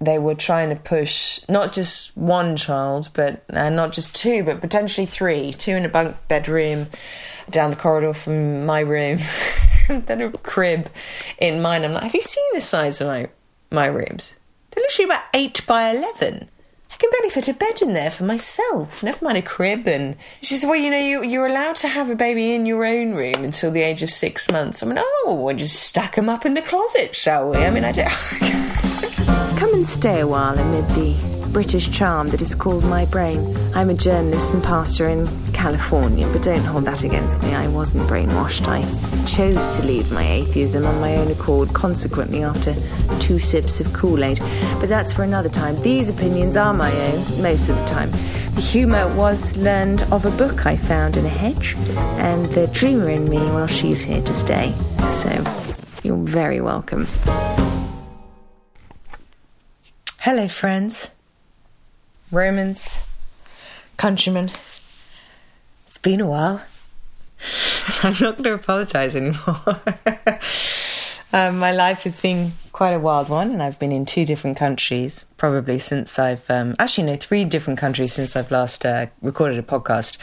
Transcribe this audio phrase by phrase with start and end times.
[0.00, 4.60] they were trying to push not just one child, but and not just two, but
[4.60, 6.88] potentially three, two in a bunk bedroom
[7.48, 9.18] down the corridor from my room,
[9.88, 10.90] then a crib
[11.38, 11.84] in mine.
[11.84, 13.28] I'm like, have you seen the size of my
[13.70, 14.34] my rooms?
[14.70, 16.50] They're literally about eight by eleven.
[16.92, 19.02] I can barely fit a bed in there for myself.
[19.02, 19.86] Never mind a crib.
[19.86, 22.84] And she said, "Well, you know, you, you're allowed to have a baby in your
[22.84, 26.28] own room until the age of six months." I mean, oh, we'll just stack them
[26.28, 27.58] up in the closet, shall we?
[27.58, 28.52] I mean, I don't.
[29.76, 33.54] And stay a while amid the British charm that is called my brain.
[33.74, 37.54] I'm a journalist and pastor in California, but don't hold that against me.
[37.54, 38.66] I wasn't brainwashed.
[38.66, 38.80] I
[39.26, 42.74] chose to leave my atheism on my own accord, consequently, after
[43.20, 44.38] two sips of Kool Aid.
[44.80, 45.76] But that's for another time.
[45.82, 48.10] These opinions are my own, most of the time.
[48.54, 51.74] The humour was learned of a book I found in a hedge,
[52.16, 54.72] and the dreamer in me, well, she's here to stay.
[55.20, 55.44] So,
[56.02, 57.06] you're very welcome.
[60.26, 61.12] Hello, friends.
[62.32, 63.04] Romans,
[63.96, 64.50] countrymen.
[65.86, 66.62] It's been a while.
[68.02, 69.62] I'm not going to apologise anymore.
[71.32, 74.58] um, my life has been quite a wild one, and I've been in two different
[74.58, 79.58] countries probably since I've um, actually no three different countries since I've last uh, recorded
[79.58, 80.18] a podcast.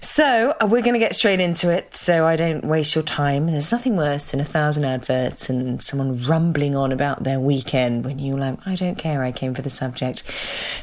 [0.00, 3.48] So uh, we're going to get straight into it, so I don't waste your time.
[3.48, 8.20] There's nothing worse than a thousand adverts and someone rumbling on about their weekend when
[8.20, 9.24] you're like, I don't care.
[9.24, 10.22] I came for the subject.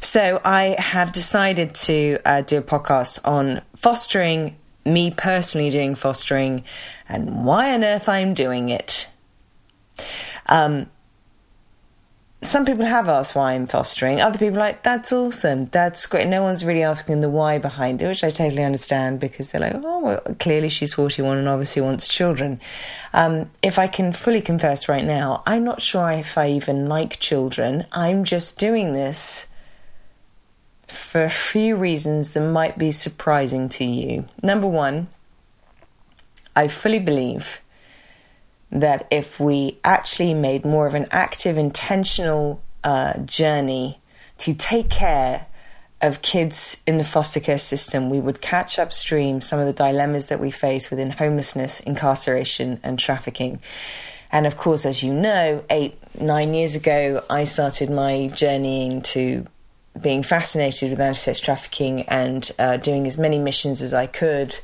[0.01, 4.57] So I have decided to uh, do a podcast on fostering.
[4.83, 6.65] Me personally doing fostering
[7.07, 9.07] and why on earth I'm doing it.
[10.47, 10.87] Um,
[12.41, 14.21] some people have asked why I'm fostering.
[14.21, 15.65] Other people like, that's awesome.
[15.67, 16.27] That's great.
[16.27, 19.73] No one's really asking the why behind it, which I totally understand because they're like,
[19.75, 22.59] oh, well, clearly she's 41 and obviously wants children.
[23.13, 27.19] Um, if I can fully confess right now, I'm not sure if I even like
[27.19, 27.85] children.
[27.91, 29.47] I'm just doing this
[30.87, 34.27] for a few reasons that might be surprising to you.
[34.43, 35.07] Number one,
[36.55, 37.59] I fully believe
[38.71, 43.99] that if we actually made more of an active, intentional uh, journey
[44.39, 45.47] to take care
[46.01, 50.27] of kids in the foster care system, we would catch upstream some of the dilemmas
[50.27, 53.59] that we face within homelessness, incarceration, and trafficking.
[54.31, 59.45] And of course, as you know, eight, nine years ago, I started my journeying to
[60.01, 64.57] being fascinated with anti-sex trafficking and uh, doing as many missions as I could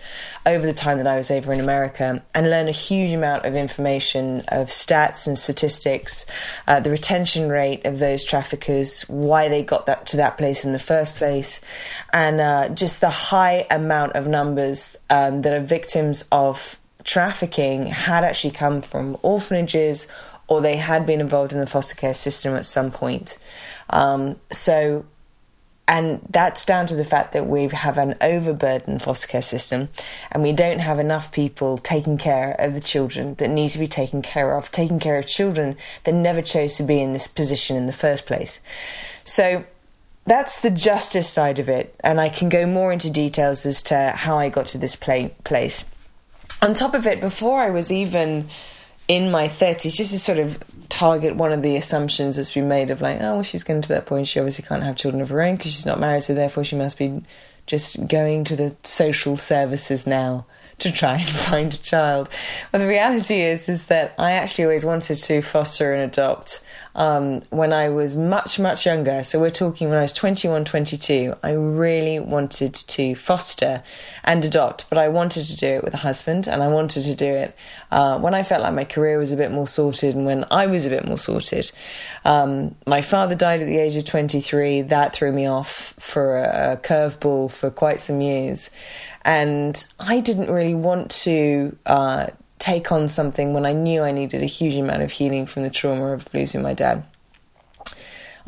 [0.46, 3.56] over the time that I was over in America and learn a huge amount of
[3.56, 6.26] information of stats and statistics,
[6.68, 10.74] uh, the retention rate of those traffickers, why they got that to that place in
[10.74, 11.62] the first place,
[12.12, 18.24] and uh, just the high amount of numbers um, that are victims of trafficking had
[18.24, 20.08] actually come from orphanages
[20.48, 23.38] or they had been involved in the foster care system at some point.
[23.90, 25.06] Um, so
[25.92, 29.90] and that's down to the fact that we have an overburdened foster care system
[30.32, 33.90] and we don't have enough people taking care of the children that need to be
[33.90, 35.76] taken care of, taking care of children
[36.06, 38.62] that never chose to be in this position in the first place.
[39.26, 39.66] So
[40.26, 44.14] that's the justice side of it, and I can go more into details as to
[44.16, 45.84] how I got to this place.
[46.62, 48.48] On top of it, before I was even
[49.10, 52.90] in my 30s, just to sort of target one of the assumptions that's been made
[52.92, 54.28] of like, oh, well, she's getting to that point.
[54.28, 56.76] She obviously can't have children of her own because she's not married, so therefore she
[56.76, 57.24] must be
[57.66, 60.46] just going to the social services now
[60.82, 62.30] to try and find a child.
[62.72, 66.64] Well, the reality is is that I actually always wanted to foster and adopt
[66.96, 69.24] um, when I was much, much younger.
[69.24, 71.36] So we're talking when I was 21, 22.
[71.42, 73.84] I really wanted to foster
[74.24, 77.16] and adopt, but I wanted to do it with a husband and I wanted to
[77.16, 77.56] do it
[77.92, 80.68] uh, when I felt like my career was a bit more sorted and when I
[80.68, 81.72] was a bit more sorted.
[82.26, 84.84] Um, my father died at the age of 23.
[84.84, 88.70] That threw me off for a, a curveball for quite some years.
[89.24, 92.28] And I didn't really want to uh,
[92.60, 95.70] take on something when I knew I needed a huge amount of healing from the
[95.70, 97.04] trauma of losing my dad.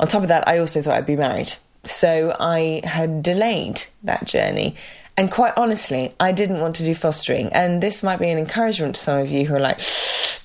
[0.00, 1.52] On top of that, I also thought I'd be married.
[1.84, 4.76] So I had delayed that journey.
[5.16, 7.52] And quite honestly, I didn't want to do fostering.
[7.52, 9.80] And this might be an encouragement to some of you who are like,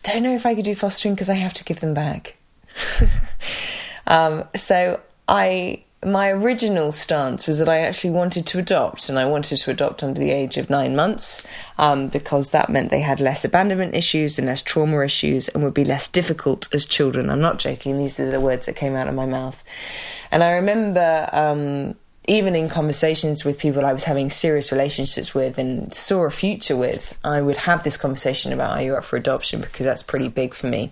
[0.03, 2.35] don't know if I could do fostering because I have to give them back.
[4.07, 9.25] um, so I my original stance was that I actually wanted to adopt, and I
[9.25, 11.45] wanted to adopt under the age of nine months
[11.77, 15.73] um, because that meant they had less abandonment issues and less trauma issues and would
[15.73, 17.29] be less difficult as children.
[17.29, 19.61] I'm not joking, these are the words that came out of my mouth.
[20.31, 21.95] And I remember um,
[22.29, 26.77] even in conversations with people I was having serious relationships with and saw a future
[26.77, 30.29] with, I would have this conversation about are you up for adoption because that's pretty
[30.29, 30.91] big for me.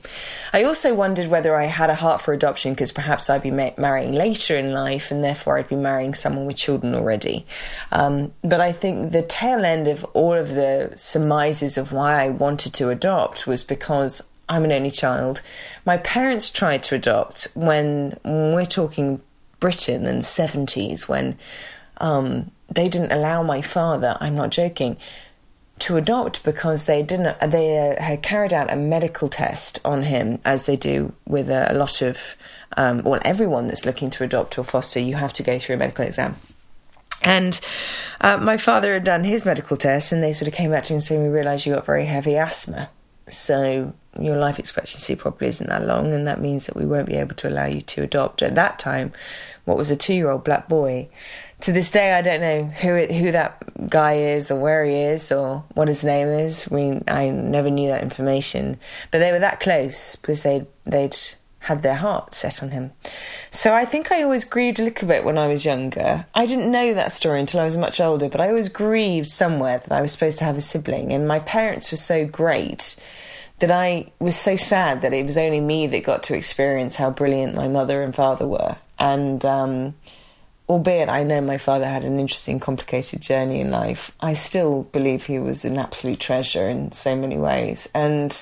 [0.52, 3.70] I also wondered whether I had a heart for adoption because perhaps I'd be ma-
[3.78, 7.46] marrying later in life and therefore I'd be marrying someone with children already.
[7.92, 12.30] Um, but I think the tail end of all of the surmises of why I
[12.30, 15.42] wanted to adopt was because I'm an only child.
[15.86, 19.22] My parents tried to adopt when, when we're talking
[19.60, 21.38] Britain and 70s when
[21.98, 24.98] um, they didn't allow my father, I'm not joking,
[25.80, 30.40] to adopt because they didn't they uh, had carried out a medical test on him
[30.44, 32.36] as they do with a, a lot of
[32.76, 35.78] um, well everyone that's looking to adopt or foster you have to go through a
[35.78, 36.36] medical exam.
[37.22, 37.60] And
[38.22, 40.94] uh, my father had done his medical test and they sort of came back to
[40.94, 42.90] him and said we realise you got very heavy asthma.
[43.30, 47.16] So your life expectancy probably isn't that long, and that means that we won't be
[47.16, 48.42] able to allow you to adopt.
[48.42, 49.14] At that time,
[49.66, 51.10] what was a two-year-old black boy.
[51.62, 54.94] To this day, I don't know who it, who that guy is, or where he
[54.94, 56.68] is, or what his name is.
[56.72, 58.80] I I never knew that information,
[59.12, 61.18] but they were that close because they they'd
[61.60, 62.92] had their heart set on him.
[63.50, 66.26] So I think I always grieved a little bit when I was younger.
[66.34, 69.80] I didn't know that story until I was much older, but I always grieved somewhere
[69.80, 72.96] that I was supposed to have a sibling, and my parents were so great
[73.60, 77.10] that I was so sad that it was only me that got to experience how
[77.10, 78.78] brilliant my mother and father were.
[79.00, 79.96] And um,
[80.70, 85.26] albeit I know my father had an interesting, complicated journey in life, I still believe
[85.26, 87.90] he was an absolute treasure in so many ways.
[87.96, 88.42] And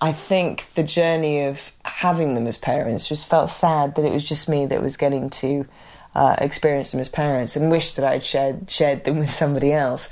[0.00, 4.24] I think the journey of having them as parents just felt sad that it was
[4.24, 5.66] just me that was getting to
[6.14, 10.08] uh, experience them as parents and wish that I'd shared shared them with somebody else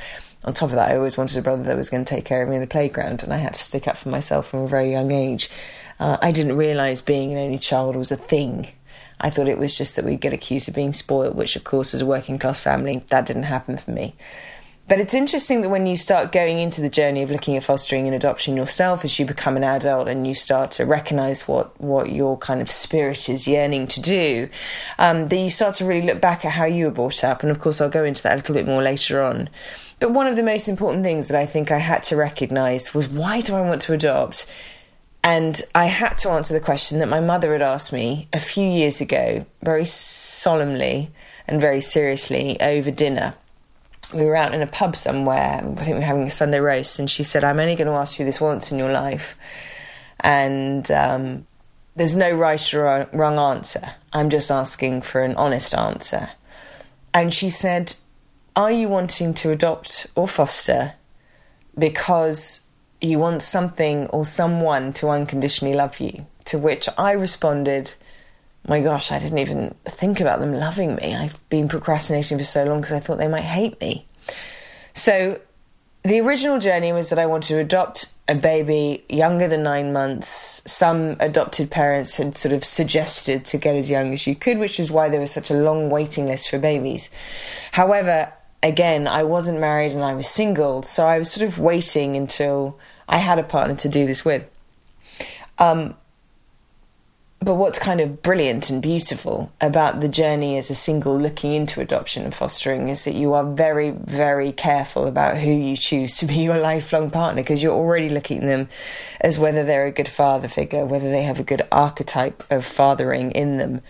[0.46, 2.42] on top of that, I always wanted a brother that was going to take care
[2.42, 4.68] of me in the playground, and I had to stick up for myself from a
[4.68, 5.50] very young age.
[5.98, 8.68] Uh, I didn't realise being an only child was a thing.
[9.20, 11.94] I thought it was just that we'd get accused of being spoiled, which, of course,
[11.94, 14.14] as a working class family, that didn't happen for me.
[14.88, 18.06] But it's interesting that when you start going into the journey of looking at fostering
[18.06, 22.12] and adoption yourself as you become an adult and you start to recognize what, what
[22.12, 24.48] your kind of spirit is yearning to do,
[25.00, 27.42] um, that you start to really look back at how you were brought up.
[27.42, 29.48] And of course, I'll go into that a little bit more later on.
[29.98, 33.08] But one of the most important things that I think I had to recognize was
[33.08, 34.46] why do I want to adopt?
[35.24, 38.68] And I had to answer the question that my mother had asked me a few
[38.68, 41.10] years ago, very solemnly
[41.48, 43.34] and very seriously over dinner.
[44.12, 46.98] We were out in a pub somewhere, I think we were having a Sunday roast,
[46.98, 49.36] and she said, I'm only going to ask you this once in your life.
[50.20, 51.46] And um,
[51.96, 53.94] there's no right or wrong answer.
[54.12, 56.30] I'm just asking for an honest answer.
[57.12, 57.94] And she said,
[58.54, 60.94] are you wanting to adopt or foster
[61.78, 62.66] because
[63.00, 66.26] you want something or someone to unconditionally love you?
[66.46, 67.92] To which I responded,
[68.68, 71.14] my gosh, I didn't even think about them loving me.
[71.14, 74.06] I've been procrastinating for so long because I thought they might hate me.
[74.94, 75.40] So
[76.02, 80.62] the original journey was that I wanted to adopt a baby younger than nine months.
[80.66, 84.80] Some adopted parents had sort of suggested to get as young as you could, which
[84.80, 87.10] is why there was such a long waiting list for babies.
[87.72, 88.32] However,
[88.62, 92.78] again, I wasn't married and I was single, so I was sort of waiting until
[93.08, 94.44] I had a partner to do this with.
[95.58, 95.96] Um,
[97.40, 101.80] but what's kind of brilliant and beautiful about the journey as a single looking into
[101.80, 106.26] adoption and fostering is that you are very, very careful about who you choose to
[106.26, 108.68] be your lifelong partner because you're already looking at them
[109.20, 113.30] as whether they're a good father figure, whether they have a good archetype of fathering
[113.32, 113.82] in them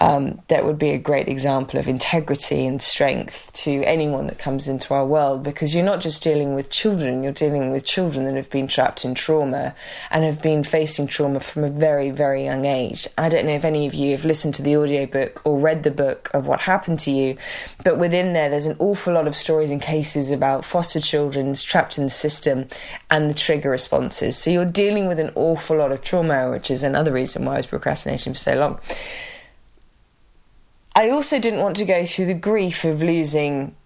[0.00, 4.66] um, that would be a great example of integrity and strength to anyone that comes
[4.66, 8.34] into our world because you're not just dealing with children, you're dealing with children that
[8.34, 9.74] have been trapped in trauma
[10.10, 13.06] and have been facing trauma from a very, very young age.
[13.18, 15.90] I don't know if any of you have listened to the audiobook or read the
[15.90, 17.36] book of what happened to you,
[17.84, 21.98] but within there, there's an awful lot of stories and cases about foster children trapped
[21.98, 22.66] in the system
[23.10, 24.38] and the trigger responses.
[24.38, 27.56] So you're dealing with an awful lot of trauma, which is another reason why I
[27.58, 28.80] was procrastinating for so long.
[30.94, 33.76] I also didn't want to go through the grief of losing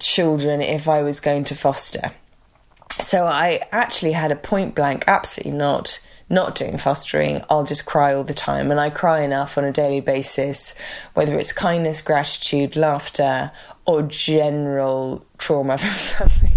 [0.00, 2.12] children if I was going to foster.
[3.00, 8.14] So I actually had a point blank, absolutely not not doing fostering, I'll just cry
[8.14, 8.70] all the time.
[8.70, 10.74] And I cry enough on a daily basis,
[11.14, 13.52] whether it's kindness, gratitude, laughter,
[13.86, 16.53] or general trauma from something.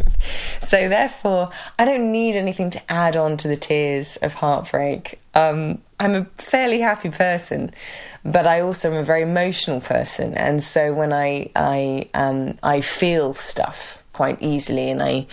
[0.61, 5.19] So, therefore, I don't need anything to add on to the tears of heartbreak.
[5.33, 7.71] Um, I'm a fairly happy person
[8.27, 12.81] but I also am a very emotional person, and so when I I um, I
[12.81, 15.27] feel stuff quite easily, and I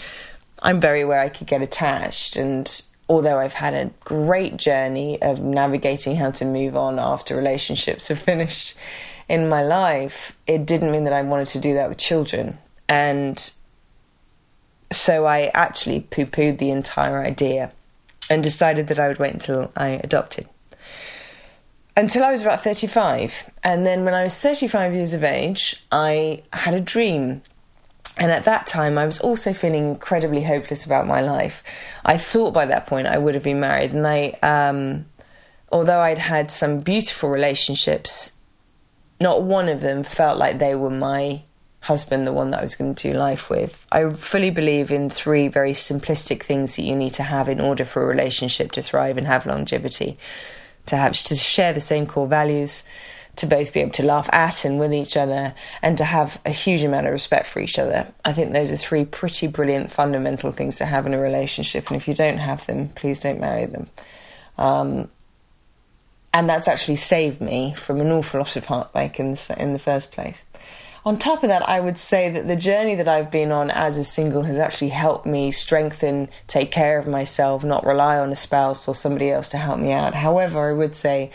[0.63, 2.37] I'm very aware I could get attached.
[2.37, 8.09] And although I've had a great journey of navigating how to move on after relationships
[8.09, 8.77] have finished,
[9.29, 12.59] in my life, it didn't mean that I wanted to do that with children.
[12.89, 13.51] And
[14.95, 17.73] so I actually poo pooed the entire idea
[18.31, 20.49] and decided that I would wait until I adopted.
[21.97, 23.51] Until I was about 35.
[23.63, 27.43] And then when I was 35 years of age, I had a dream.
[28.17, 31.63] And at that time, I was also feeling incredibly hopeless about my life.
[32.05, 33.93] I thought by that point I would have been married.
[33.93, 35.07] And I, um,
[35.71, 38.33] although I'd had some beautiful relationships,
[39.21, 41.43] not one of them felt like they were my
[41.85, 43.87] husband, the one that I was going to do life with.
[43.93, 47.85] I fully believe in three very simplistic things that you need to have in order
[47.85, 50.19] for a relationship to thrive and have longevity.
[50.87, 52.85] To have to share the same core values,
[53.37, 56.51] to both be able to laugh at and with each other, and to have a
[56.51, 58.07] huge amount of respect for each other.
[58.25, 61.89] I think those are three pretty brilliant fundamental things to have in a relationship.
[61.89, 63.89] And if you don't have them, please don't marry them.
[64.57, 65.11] Um,
[66.33, 69.79] and that's actually saved me from an awful lot of heartbreak in the, in the
[69.79, 70.45] first place
[71.05, 73.99] on top of that, I would say that the journey that I've been on as
[73.99, 78.37] a single has actually helped me strengthen, take care of myself, not rely on a
[78.37, 80.15] spouse or somebody else to help me out.
[80.15, 81.31] However, I would say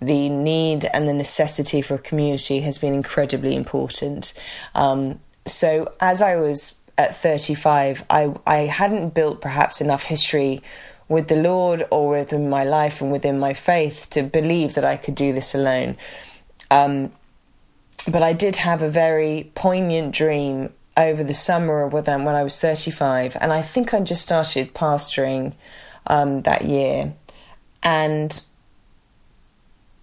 [0.00, 4.32] the need and the necessity for a community has been incredibly important.
[4.74, 10.62] Um, so as I was at 35, I, I hadn't built perhaps enough history
[11.08, 14.96] with the Lord or within my life and within my faith to believe that I
[14.96, 15.96] could do this alone.
[16.70, 17.12] Um,
[18.10, 22.42] but I did have a very poignant dream over the summer with them when I
[22.42, 25.54] was 35, and I think I just started pastoring
[26.06, 27.14] um, that year,
[27.82, 28.44] and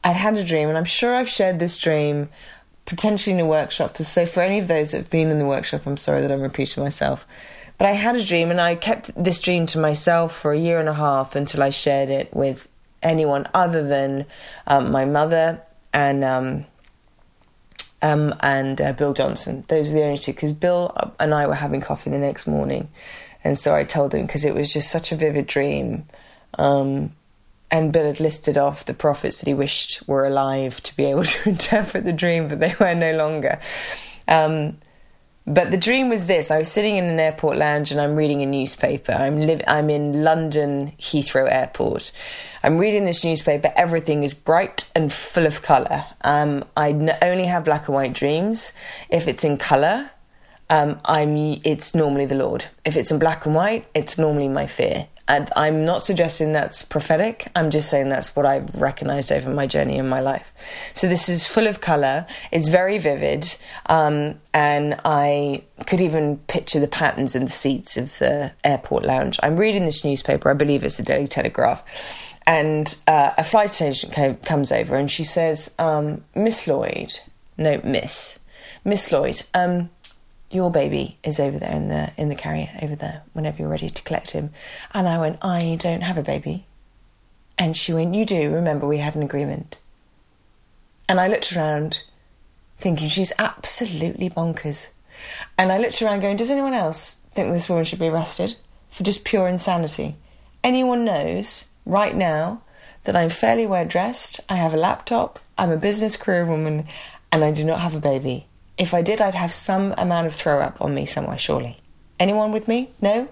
[0.04, 2.30] I'd had a dream, and I'm sure I've shared this dream
[2.86, 3.98] potentially in a workshop.
[3.98, 6.42] So for any of those that have been in the workshop, I'm sorry that I'm
[6.42, 7.26] repeating myself.
[7.78, 10.80] But I had a dream, and I kept this dream to myself for a year
[10.80, 12.68] and a half until I shared it with
[13.04, 14.26] anyone other than
[14.68, 15.62] um, my mother
[15.94, 16.66] and um,
[18.02, 19.64] um, and uh, Bill Johnson.
[19.68, 22.90] Those are the only two because Bill and I were having coffee the next morning,
[23.44, 26.06] and so I told him because it was just such a vivid dream.
[26.58, 27.14] Um,
[27.72, 31.24] and Bill had listed off the prophets that he wished were alive to be able
[31.26, 33.60] to interpret the dream, but they were no longer.
[34.28, 34.78] Um,
[35.50, 38.42] but the dream was this: I was sitting in an airport lounge and I'm reading
[38.44, 39.12] a newspaper.
[39.12, 42.12] I'm li- I'm in London Heathrow Airport.
[42.64, 43.74] I'm reading this newspaper.
[43.76, 46.06] Everything is bright and full of colour.
[46.22, 48.74] Um, I n- only have black and white dreams.
[49.10, 50.12] If it's in colour,
[50.70, 52.66] um, I'm it's normally the Lord.
[52.86, 55.08] If it's in black and white, it's normally my fear.
[55.30, 57.50] I'm not suggesting that's prophetic.
[57.56, 60.52] I'm just saying that's what I've recognized over my journey in my life.
[60.94, 62.26] So this is full of color.
[62.52, 63.56] It's very vivid,
[63.86, 69.40] um, and I could even picture the patterns in the seats of the airport lounge.
[69.44, 70.50] I'm reading this newspaper.
[70.50, 71.84] I believe it's the Daily Telegraph,
[72.48, 77.20] and uh, a flight agent came, comes over and she says, um, "Miss Lloyd,
[77.56, 78.40] no, Miss,
[78.84, 79.92] Miss Lloyd." Um,
[80.52, 83.90] your baby is over there in the in the carrier over there whenever you're ready
[83.90, 84.52] to collect him.
[84.94, 86.66] And i went i don't have a baby.
[87.58, 88.54] And she went you do.
[88.54, 89.78] Remember we had an agreement.
[91.08, 92.04] And i looked around
[92.78, 94.90] thinking she's absolutely bonkers.
[95.58, 98.56] And i looked around going does anyone else think this woman should be arrested
[98.90, 100.16] for just pure insanity?
[100.64, 102.62] Anyone knows right now
[103.04, 106.86] that i'm fairly well dressed i have a laptop i'm a business career woman
[107.32, 108.46] and i do not have a baby
[108.80, 111.78] if I did, I'd have some amount of throw up on me somewhere, surely.
[112.18, 112.92] Anyone with me?
[113.02, 113.28] No?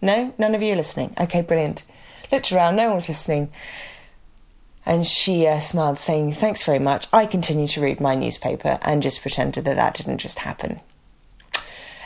[0.00, 0.34] No?
[0.38, 1.14] None of you listening?
[1.20, 1.84] Okay, brilliant.
[2.32, 3.52] Looked around, no one was listening.
[4.86, 7.06] And she uh, smiled, saying, Thanks very much.
[7.12, 10.80] I continued to read my newspaper and just pretended that that didn't just happen.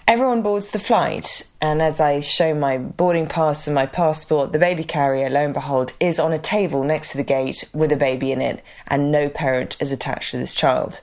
[0.08, 4.58] Everyone boards the flight, and as I show my boarding pass and my passport, the
[4.58, 7.96] baby carrier, lo and behold, is on a table next to the gate with a
[7.96, 11.00] baby in it, and no parent is attached to this child.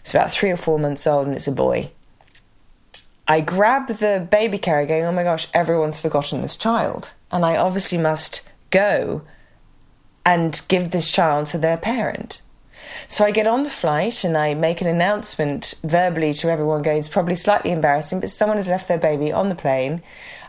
[0.00, 1.90] It's about three or four months old and it's a boy.
[3.26, 7.12] I grab the baby carrier going, oh my gosh, everyone's forgotten this child.
[7.30, 9.22] And I obviously must go
[10.24, 12.40] and give this child to their parent.
[13.06, 16.98] So I get on the flight and I make an announcement verbally to everyone going,
[16.98, 20.02] it's probably slightly embarrassing, but someone has left their baby on the plane,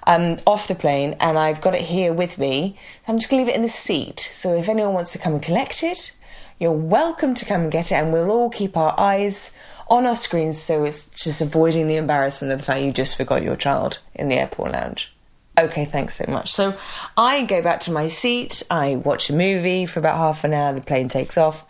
[0.07, 2.77] um, off the plane, and I've got it here with me.
[3.07, 4.29] I'm just going to leave it in the seat.
[4.31, 6.11] So if anyone wants to come and collect it,
[6.59, 9.53] you're welcome to come and get it, and we'll all keep our eyes
[9.89, 13.41] on our screens so it's just avoiding the embarrassment of the fact you just forgot
[13.41, 15.13] your child in the airport lounge.
[15.57, 16.51] Okay, thanks so much.
[16.51, 16.77] So
[17.17, 20.73] I go back to my seat, I watch a movie for about half an hour,
[20.73, 21.65] the plane takes off,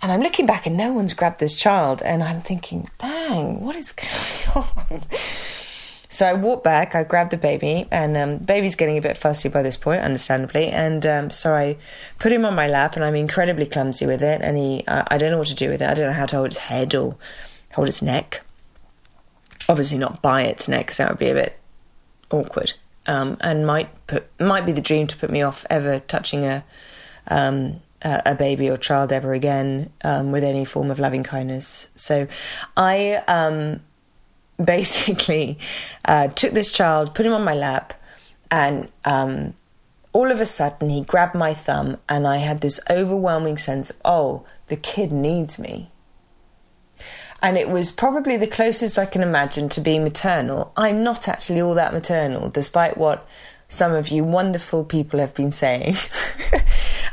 [0.00, 3.76] and I'm looking back and no one's grabbed this child, and I'm thinking, dang, what
[3.76, 5.02] is going on?
[6.12, 9.48] So I walked back, I grabbed the baby, and um, baby's getting a bit fussy
[9.48, 10.66] by this point, understandably.
[10.66, 11.78] And um, so I
[12.18, 14.42] put him on my lap, and I'm incredibly clumsy with it.
[14.42, 15.88] And he, uh, I don't know what to do with it.
[15.88, 17.16] I don't know how to hold its head or
[17.72, 18.42] hold its neck.
[19.70, 21.58] Obviously, not by its neck, because that would be a bit
[22.30, 22.74] awkward,
[23.06, 26.62] um, and might put might be the dream to put me off ever touching a
[27.28, 31.88] um, a baby or child ever again um, with any form of loving kindness.
[31.94, 32.26] So
[32.76, 33.80] I um,
[34.64, 35.58] basically
[36.04, 37.94] uh, took this child, put him on my lap,
[38.50, 39.54] and um,
[40.12, 43.96] all of a sudden he grabbed my thumb, and I had this overwhelming sense of,
[44.04, 45.90] oh, the kid needs me.
[47.42, 50.72] And it was probably the closest I can imagine to being maternal.
[50.76, 53.26] I'm not actually all that maternal, despite what
[53.66, 55.96] some of you wonderful people have been saying.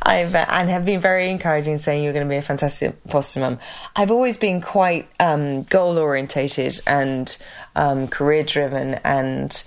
[0.01, 3.39] I've uh, and have been very encouraging, saying you're going to be a fantastic foster
[3.39, 3.59] mum.
[3.95, 7.35] I've always been quite um, goal orientated and
[7.75, 9.63] um, career driven, and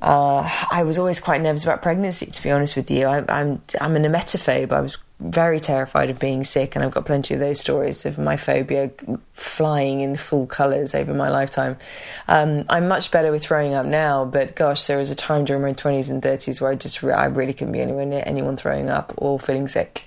[0.00, 2.26] uh, I was always quite nervous about pregnancy.
[2.26, 4.72] To be honest with you, I, I'm I'm an emetophobe.
[4.72, 8.18] I was very terrified of being sick, and I've got plenty of those stories of
[8.18, 8.90] my phobia
[9.32, 11.78] flying in full colours over my lifetime.
[12.28, 15.62] Um, I'm much better with throwing up now, but gosh, there was a time during
[15.62, 18.90] my 20s and 30s where I just I really couldn't be anywhere near anyone throwing
[18.90, 20.02] up or feeling sick.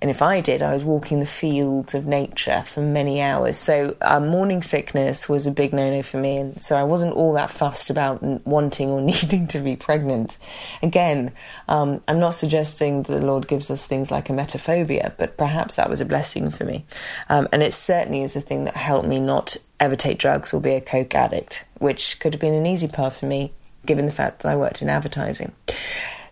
[0.00, 3.56] And if I did, I was walking the fields of nature for many hours.
[3.56, 7.32] So uh, morning sickness was a big no-no for me, and so I wasn't all
[7.34, 10.36] that fussed about wanting or needing to be pregnant.
[10.82, 11.32] Again,
[11.68, 15.88] um, I'm not suggesting that the Lord gives us things like emetophobia, but perhaps that
[15.88, 16.84] was a blessing for me,
[17.28, 20.60] um, and it certainly is a thing that helped me not ever take drugs or
[20.60, 23.52] be a coke addict, which could have been an easy path for me
[23.86, 25.52] given the fact that I worked in advertising.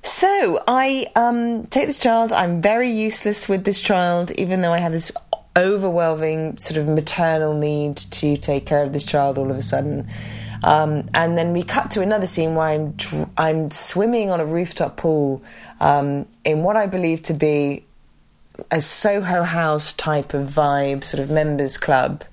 [0.05, 2.31] So I um, take this child.
[2.31, 5.11] I'm very useless with this child, even though I have this
[5.57, 10.07] overwhelming sort of maternal need to take care of this child all of a sudden.
[10.63, 12.97] Um, and then we cut to another scene where I'm
[13.39, 15.43] I'm swimming on a rooftop pool
[15.81, 17.87] um, in what I believe to be
[18.71, 22.25] a Soho House type of vibe, sort of members club.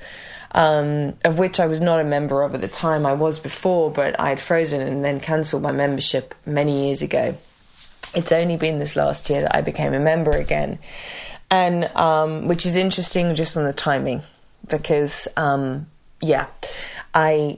[0.54, 3.06] Um, of which I was not a member of at the time.
[3.06, 7.38] I was before, but I had frozen and then cancelled my membership many years ago
[8.14, 10.80] it's only been this last year that I became a member again,
[11.50, 14.22] and um, which is interesting just on the timing
[14.70, 15.88] because um,
[16.22, 16.48] yeah,
[17.14, 17.58] I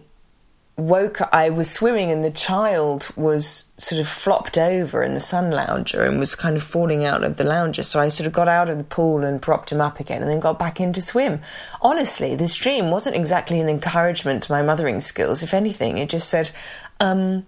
[0.76, 5.52] woke I was swimming and the child was sort of flopped over in the sun
[5.52, 7.84] lounger and was kind of falling out of the lounger.
[7.84, 10.32] So I sort of got out of the pool and propped him up again and
[10.32, 11.42] then got back in to swim.
[11.82, 15.44] Honestly, this dream wasn't exactly an encouragement to my mothering skills.
[15.44, 16.50] If anything, it just said,
[17.00, 17.46] um,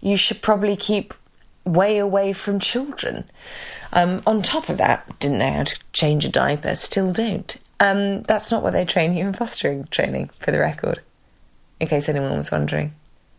[0.00, 1.14] you should probably keep
[1.66, 3.24] way away from children.
[3.92, 7.56] Um, on top of that, didn't know how to change a diaper, still don't.
[7.80, 11.00] Um, that's not what they train you in fostering training, for the record,
[11.78, 12.94] in case anyone was wondering.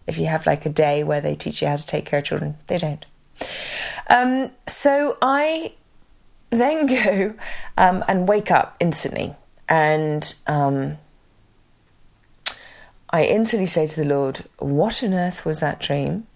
[0.06, 2.26] If you have like a day where they teach you how to take care of
[2.26, 3.06] children, they don't.
[4.10, 5.74] Um, so I
[6.50, 7.34] then go
[7.78, 9.36] um, and wake up instantly,
[9.68, 10.98] and um,
[13.10, 16.28] I instantly say to the Lord, What on earth was that dream?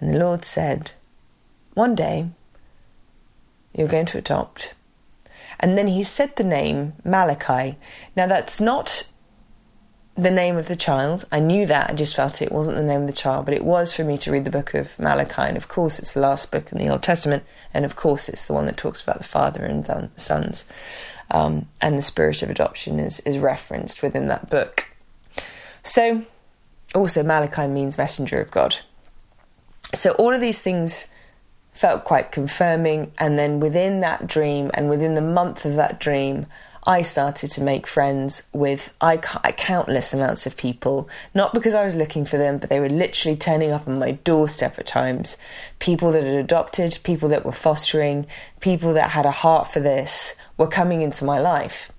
[0.00, 0.92] And the Lord said,
[1.74, 2.30] one day
[3.74, 4.74] you're going to adopt.
[5.60, 7.76] And then he said the name Malachi.
[8.16, 9.08] Now, that's not
[10.16, 11.24] the name of the child.
[11.32, 11.90] I knew that.
[11.90, 14.16] I just felt it wasn't the name of the child, but it was for me
[14.18, 15.42] to read the book of Malachi.
[15.42, 17.42] And of course, it's the last book in the Old Testament.
[17.72, 20.64] And of course, it's the one that talks about the father and sons.
[21.30, 24.92] Um, and the spirit of adoption is, is referenced within that book.
[25.82, 26.24] So,
[26.94, 28.76] also, Malachi means messenger of God.
[29.94, 31.08] So, all of these things
[31.74, 33.12] felt quite confirming.
[33.18, 36.46] And then within that dream, and within the month of that dream,
[36.86, 41.94] I started to make friends with I, countless amounts of people, not because I was
[41.94, 45.38] looking for them, but they were literally turning up on my doorstep at times.
[45.78, 48.26] People that had adopted, people that were fostering,
[48.60, 51.90] people that had a heart for this were coming into my life.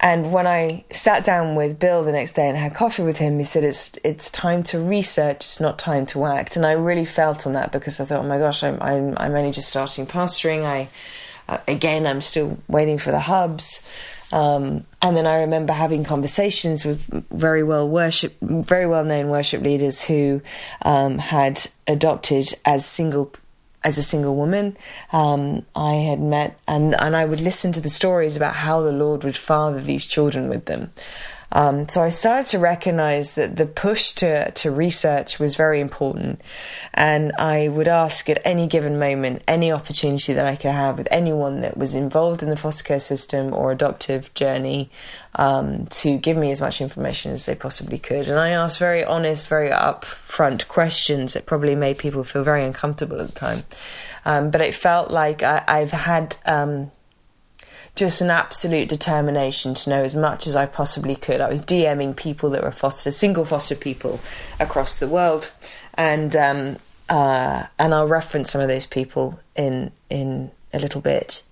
[0.00, 3.38] And when I sat down with Bill the next day and had coffee with him,
[3.38, 5.38] he said, "It's it's time to research.
[5.38, 8.28] It's not time to act." And I really felt on that because I thought, "Oh
[8.28, 10.64] my gosh, I'm I'm, I'm only just starting pastoring.
[10.64, 10.88] I
[11.48, 13.82] uh, again, I'm still waiting for the hubs."
[14.30, 19.62] Um, and then I remember having conversations with very well worship, very well known worship
[19.62, 20.42] leaders who
[20.82, 23.32] um, had adopted as single
[23.84, 24.76] as a single woman,
[25.12, 28.92] um, I had met and and I would listen to the stories about how the
[28.92, 30.92] Lord would father these children with them.
[31.50, 36.42] Um, so I started to recognize that the push to, to research was very important.
[36.92, 41.08] And I would ask at any given moment, any opportunity that I could have with
[41.10, 44.90] anyone that was involved in the foster care system or adoptive journey
[45.36, 48.28] um, to give me as much information as they possibly could.
[48.28, 53.20] And I asked very honest, very upfront questions that probably made people feel very uncomfortable
[53.20, 53.62] at the time.
[54.26, 56.90] Um, but it felt like I, have had um,
[57.98, 61.40] just an absolute determination to know as much as I possibly could.
[61.40, 64.20] I was DMing people that were foster, single foster people
[64.60, 65.50] across the world,
[65.94, 66.76] and um,
[67.08, 71.42] uh, and I'll reference some of those people in in a little bit.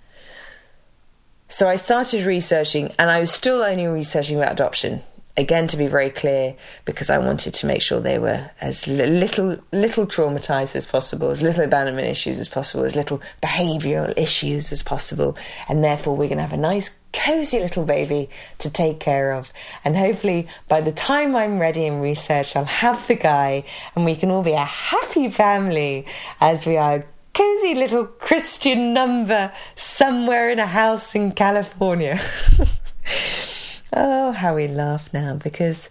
[1.48, 5.02] So I started researching, and I was still only researching about adoption
[5.36, 9.58] again to be very clear because I wanted to make sure they were as little
[9.72, 14.82] little traumatized as possible, as little abandonment issues as possible, as little behavioral issues as
[14.82, 15.36] possible,
[15.68, 19.52] and therefore we're going to have a nice cozy little baby to take care of.
[19.84, 24.16] And hopefully by the time I'm ready in research, I'll have the guy and we
[24.16, 26.06] can all be a happy family
[26.40, 32.20] as we are cozy little Christian number somewhere in a house in California.
[33.92, 35.90] Oh, how we laugh now because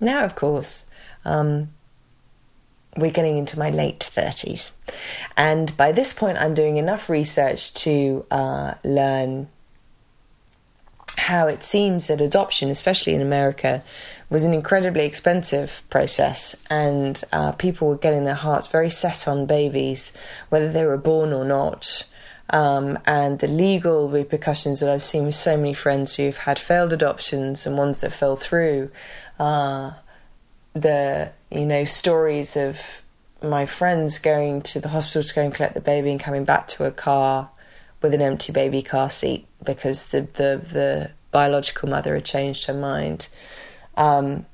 [0.00, 0.86] now, of course,
[1.24, 1.70] um,
[2.96, 4.72] we're getting into my late 30s.
[5.36, 9.48] And by this point, I'm doing enough research to uh, learn
[11.16, 13.82] how it seems that adoption, especially in America,
[14.28, 19.46] was an incredibly expensive process, and uh, people were getting their hearts very set on
[19.46, 20.12] babies,
[20.48, 22.04] whether they were born or not
[22.50, 26.92] um, and the legal repercussions that I've seen with so many friends who've had failed
[26.92, 28.90] adoptions and ones that fell through.
[29.38, 29.92] Uh,
[30.74, 33.02] the you know stories of
[33.42, 36.68] my friends going to the hospital to go and collect the baby and coming back
[36.68, 37.50] to a car
[38.02, 42.74] with an empty baby car seat because the the, the biological mother had changed her
[42.74, 43.28] mind.
[43.96, 44.46] Um,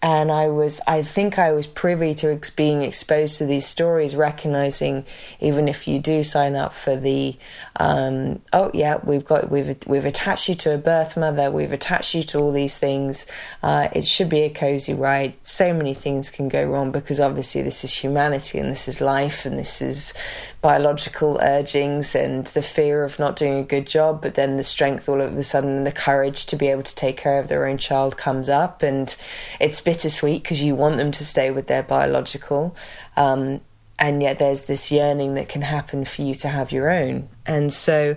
[0.00, 4.14] and I was, I think I was privy to ex- being exposed to these stories,
[4.14, 5.04] recognizing
[5.40, 7.36] even if you do sign up for the,
[7.76, 12.14] um, oh yeah, we've got, we've, we've attached you to a birth mother, we've attached
[12.14, 13.26] you to all these things.
[13.60, 15.34] Uh, it should be a cozy ride.
[15.42, 19.46] So many things can go wrong because obviously this is humanity and this is life
[19.46, 20.14] and this is
[20.60, 25.08] biological urgings and the fear of not doing a good job, but then the strength
[25.08, 27.78] all of a sudden the courage to be able to take care of their own
[27.78, 29.16] child comes up and
[29.60, 32.74] it's bittersweet because you want them to stay with their biological.
[33.16, 33.60] Um,
[34.00, 37.28] and yet there's this yearning that can happen for you to have your own.
[37.46, 38.16] And so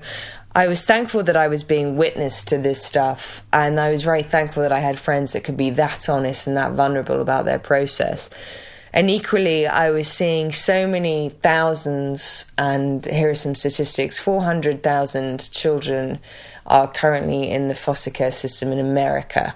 [0.54, 3.46] I was thankful that I was being witness to this stuff.
[3.54, 6.58] And I was very thankful that I had friends that could be that honest and
[6.58, 8.30] that vulnerable about their process.
[8.94, 16.20] And equally, I was seeing so many thousands, and here are some statistics 400,000 children
[16.66, 19.56] are currently in the foster care system in America.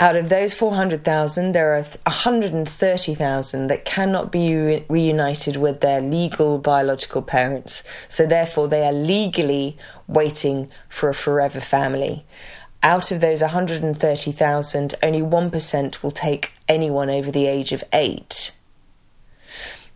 [0.00, 6.58] Out of those 400,000, there are 130,000 that cannot be re- reunited with their legal
[6.58, 7.84] biological parents.
[8.08, 9.76] So, therefore, they are legally
[10.08, 12.26] waiting for a forever family.
[12.84, 18.54] Out of those 130,000, only 1% will take anyone over the age of eight.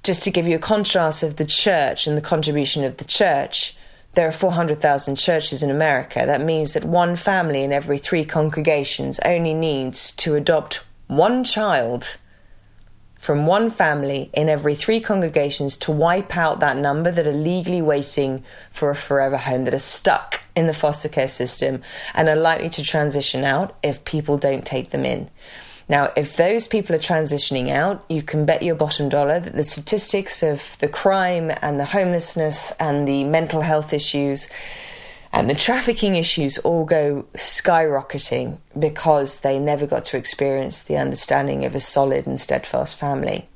[0.03, 3.77] Just to give you a contrast of the church and the contribution of the church,
[4.15, 6.23] there are 400,000 churches in America.
[6.25, 12.17] That means that one family in every three congregations only needs to adopt one child
[13.19, 17.83] from one family in every three congregations to wipe out that number that are legally
[17.83, 21.81] waiting for a forever home, that are stuck in the foster care system
[22.15, 25.31] and are likely to transition out if people don't take them in.
[25.89, 29.63] Now, if those people are transitioning out, you can bet your bottom dollar that the
[29.63, 34.51] statistics of the crime and the homelessness and the mental health issues
[35.33, 41.65] and the trafficking issues all go skyrocketing because they never got to experience the understanding
[41.65, 43.49] of a solid and steadfast family.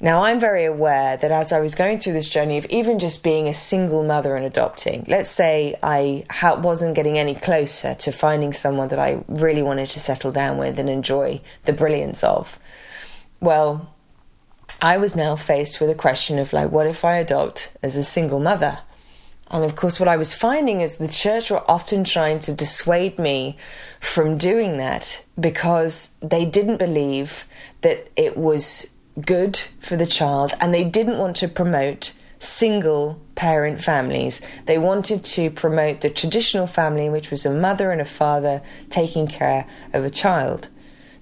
[0.00, 3.22] Now, I'm very aware that as I was going through this journey of even just
[3.22, 8.12] being a single mother and adopting, let's say I ha- wasn't getting any closer to
[8.12, 12.58] finding someone that I really wanted to settle down with and enjoy the brilliance of.
[13.40, 13.94] Well,
[14.82, 18.02] I was now faced with a question of like, what if I adopt as a
[18.02, 18.80] single mother?
[19.50, 23.18] And of course, what I was finding is the church were often trying to dissuade
[23.18, 23.56] me
[24.00, 27.46] from doing that because they didn't believe
[27.82, 33.82] that it was good for the child and they didn't want to promote single parent
[33.82, 34.40] families.
[34.66, 39.26] They wanted to promote the traditional family, which was a mother and a father taking
[39.26, 40.68] care of a child.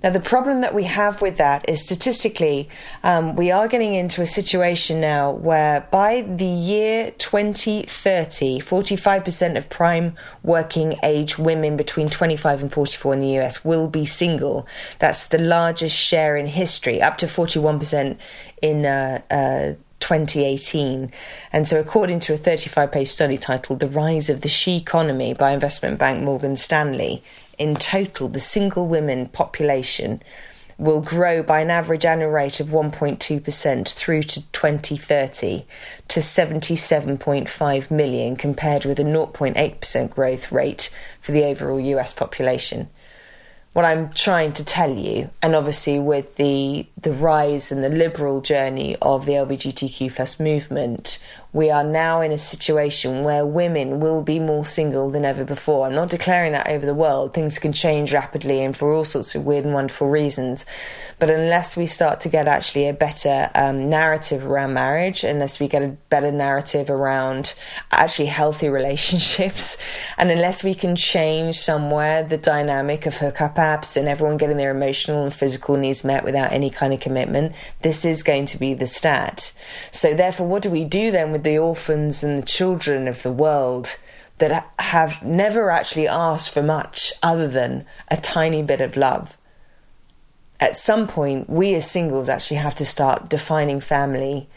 [0.02, 2.68] Now, the problem that we have with that is statistically,
[3.04, 9.68] um, we are getting into a situation now where by the year 2030, 45% of
[9.70, 14.66] prime working age women between 25 and 44 in the US will be single.
[14.98, 18.16] That's the largest share in history, up to 41%
[18.60, 18.86] in.
[18.86, 21.12] Uh, uh, 2018.
[21.52, 25.32] And so, according to a 35 page study titled The Rise of the She Economy
[25.32, 27.22] by investment bank Morgan Stanley,
[27.58, 30.22] in total, the single women population
[30.78, 35.64] will grow by an average annual rate of 1.2% through to 2030
[36.08, 42.88] to 77.5 million, compared with a 0.8% growth rate for the overall US population
[43.72, 48.40] what I'm trying to tell you, and obviously with the the rise and the liberal
[48.40, 51.18] journey of the LGBTQ plus movement,
[51.54, 55.86] we are now in a situation where women will be more single than ever before.
[55.86, 57.34] I'm not declaring that over the world.
[57.34, 60.64] Things can change rapidly and for all sorts of weird and wonderful reasons.
[61.18, 65.68] But unless we start to get actually a better um, narrative around marriage, unless we
[65.68, 67.52] get a better narrative around
[67.90, 69.76] actually healthy relationships,
[70.16, 74.70] and unless we can change somewhere the dynamic of hookup apps and everyone getting their
[74.70, 78.74] emotional and physical needs met without any kind of commitment, this is going to be
[78.74, 79.52] the stat.
[79.90, 83.32] So, therefore, what do we do then with the orphans and the children of the
[83.32, 83.96] world
[84.42, 89.36] that have never actually asked for much other than a tiny bit of love.
[90.58, 94.48] At some point, we as singles actually have to start defining family.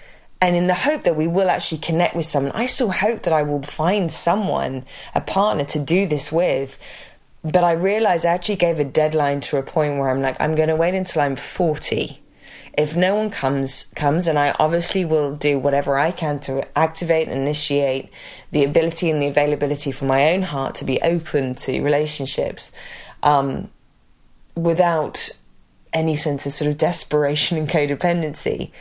[0.41, 3.33] And in the hope that we will actually connect with someone, I still hope that
[3.33, 6.79] I will find someone, a partner to do this with.
[7.45, 10.55] But I realized I actually gave a deadline to a point where I'm like, I'm
[10.55, 12.19] going to wait until I'm 40
[12.77, 17.29] if no one comes comes and I obviously will do whatever I can to activate
[17.29, 18.09] and initiate
[18.51, 22.73] the ability and the availability for my own heart to be open to relationships
[23.23, 23.69] um,
[24.55, 25.29] without
[25.93, 28.71] any sense of sort of desperation and codependency.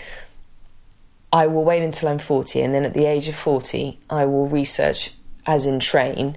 [1.32, 4.46] I will wait until I'm 40, and then at the age of 40, I will
[4.46, 5.14] research,
[5.46, 6.36] as in train,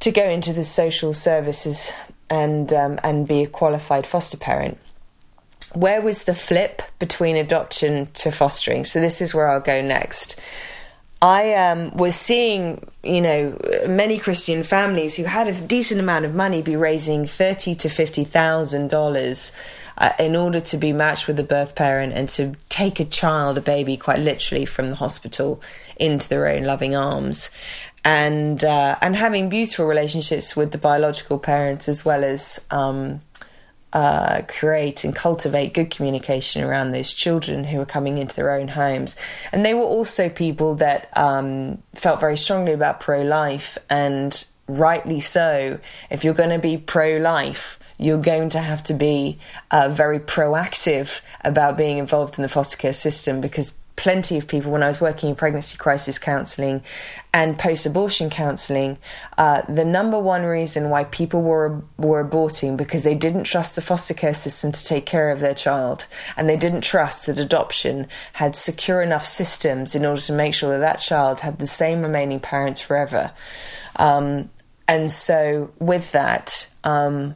[0.00, 1.92] to go into the social services
[2.30, 4.78] and um, and be a qualified foster parent
[5.74, 8.84] where was the flip between adoption to fostering?
[8.84, 10.36] So this is where I'll go next.
[11.20, 13.58] I um, was seeing, you know,
[13.88, 18.22] many Christian families who had a decent amount of money be raising thirty to fifty
[18.22, 19.52] thousand uh, dollars
[20.20, 23.60] in order to be matched with a birth parent and to take a child, a
[23.60, 25.60] baby, quite literally from the hospital
[25.96, 27.50] into their own loving arms,
[28.08, 32.64] and uh, and having beautiful relationships with the biological parents as well as.
[32.70, 33.20] Um,
[33.90, 38.68] uh, create and cultivate good communication around those children who are coming into their own
[38.68, 39.16] homes.
[39.50, 45.20] And they were also people that um, felt very strongly about pro life, and rightly
[45.20, 45.80] so.
[46.10, 49.38] If you're going to be pro life, you're going to have to be
[49.70, 54.70] uh, very proactive about being involved in the foster care system because plenty of people
[54.70, 56.84] when I was working in pregnancy crisis counselling
[57.34, 58.96] and post abortion counselling.
[59.36, 63.82] Uh, the number one reason why people were were aborting because they didn't trust the
[63.82, 66.06] foster care system to take care of their child,
[66.36, 70.70] and they didn't trust that adoption had secure enough systems in order to make sure
[70.70, 73.32] that that child had the same remaining parents forever.
[73.96, 74.48] Um,
[74.86, 77.34] and so, with that, um,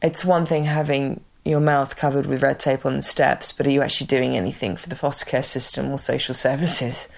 [0.00, 3.70] it's one thing having your mouth covered with red tape on the steps, but are
[3.70, 7.08] you actually doing anything for the foster care system or social services?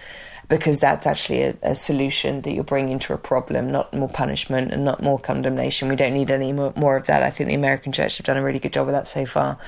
[0.48, 4.72] Because that's actually a, a solution that you're bringing to a problem, not more punishment
[4.72, 5.88] and not more condemnation.
[5.88, 7.22] We don't need any more, more of that.
[7.22, 9.58] I think the American church have done a really good job of that so far.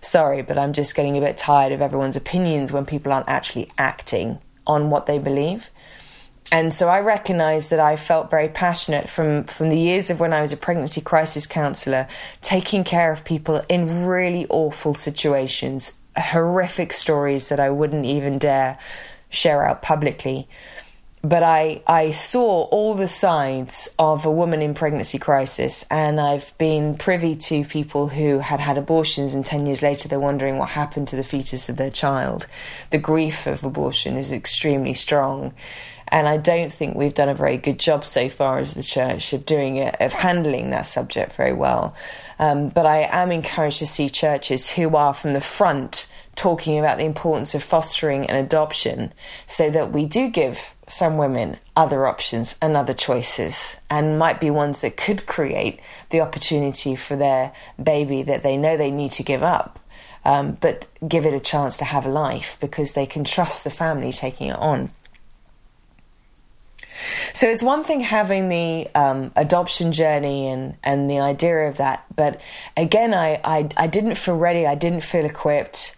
[0.00, 3.70] Sorry, but I'm just getting a bit tired of everyone's opinions when people aren't actually
[3.78, 5.70] acting on what they believe
[6.52, 10.32] and so I recognised that I felt very passionate from from the years of when
[10.32, 12.06] I was a pregnancy crisis counsellor,
[12.40, 18.78] taking care of people in really awful situations, horrific stories that I wouldn't even dare
[19.28, 20.48] share out publicly.
[21.22, 26.56] But I, I saw all the sides of a woman in pregnancy crisis, and I've
[26.56, 30.68] been privy to people who had had abortions, and 10 years later they're wondering what
[30.68, 32.46] happened to the fetus of their child.
[32.90, 35.52] The grief of abortion is extremely strong
[36.08, 39.32] and I don't think we've done a very good job so far as the church
[39.32, 41.94] of doing it, of handling that subject very well.
[42.38, 46.98] Um, but I am encouraged to see churches who are from the front talking about
[46.98, 49.12] the importance of fostering and adoption
[49.46, 54.50] so that we do give some women other options and other choices and might be
[54.50, 59.22] ones that could create the opportunity for their baby that they know they need to
[59.22, 59.80] give up.
[60.24, 63.70] Um, but give it a chance to have a life because they can trust the
[63.70, 64.90] family taking it on.
[67.32, 72.04] So it's one thing having the um, adoption journey and, and the idea of that,
[72.14, 72.40] but
[72.76, 75.94] again, I, I, I didn't feel ready, I didn't feel equipped,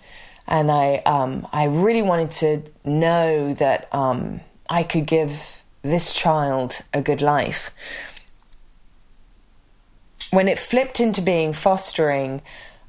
[0.46, 6.80] and I um, I really wanted to know that um, I could give this child
[6.92, 7.70] a good life.
[10.30, 12.42] When it flipped into being fostering,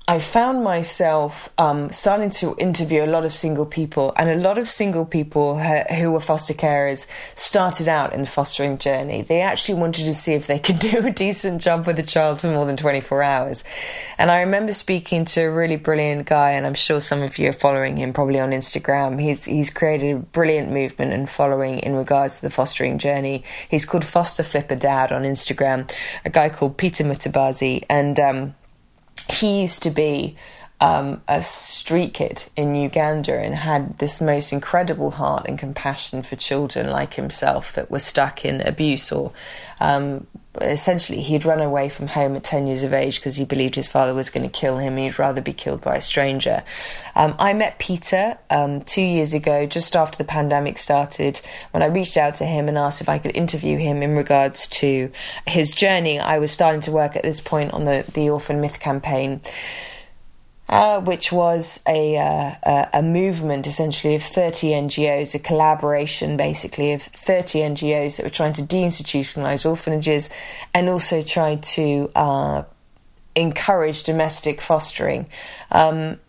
[0.10, 4.58] I found myself um, starting to interview a lot of single people, and a lot
[4.58, 9.22] of single people who were foster carers started out in the fostering journey.
[9.22, 12.42] They actually wanted to see if they could do a decent job with a child
[12.42, 13.64] for more than 24 hours.
[14.18, 17.50] And I remember speaking to a really brilliant guy, and I'm sure some of you
[17.50, 19.22] are following him probably on Instagram.
[19.22, 23.44] He's he's created a brilliant movement and following in regards to the fostering journey.
[23.70, 25.88] He's called Foster Flipper Dad on Instagram.
[26.26, 28.56] A guy called Peter Mutabazi, and um,
[29.30, 30.36] he used to be
[30.82, 36.36] um, a street kid in Uganda and had this most incredible heart and compassion for
[36.36, 39.34] children like himself that were stuck in abuse or
[39.82, 40.26] um,
[40.62, 43.88] essentially he'd run away from home at 10 years of age because he believed his
[43.88, 44.98] father was going to kill him.
[44.98, 46.64] He'd rather be killed by a stranger.
[47.16, 51.40] Um, i met peter um, two years ago just after the pandemic started
[51.72, 54.68] when i reached out to him and asked if i could interview him in regards
[54.68, 55.12] to
[55.48, 56.20] his journey.
[56.20, 59.42] I was starting to work at this point on the, the orphan myth campaign
[60.70, 67.02] uh, which was a, uh, a movement essentially of 30 NGOs, a collaboration basically of
[67.02, 70.30] 30 NGOs that were trying to deinstitutionalize orphanages
[70.74, 72.64] and also try to uh,
[73.36, 75.26] encourage domestic fostering.
[75.72, 76.20] Um,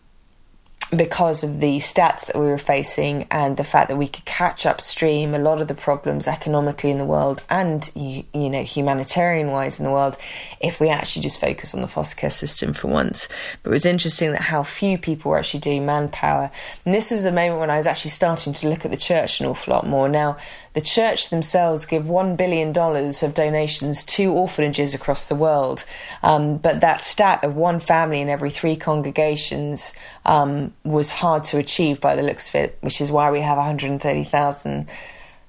[0.95, 4.65] because of the stats that we were facing and the fact that we could catch
[4.65, 9.79] upstream a lot of the problems economically in the world and you, know humanitarian wise
[9.79, 10.17] in the world
[10.59, 13.29] if we actually just focus on the foster care system for once.
[13.63, 16.51] But it was interesting that how few people were actually doing manpower.
[16.85, 19.39] And this was the moment when I was actually starting to look at the church
[19.39, 20.09] an awful lot more.
[20.09, 20.37] Now
[20.73, 25.83] the church themselves give $1 billion of donations to orphanages across the world.
[26.23, 29.93] Um, but that stat of one family in every three congregations
[30.25, 33.57] um, was hard to achieve by the looks of it, which is why we have
[33.57, 34.87] 130,000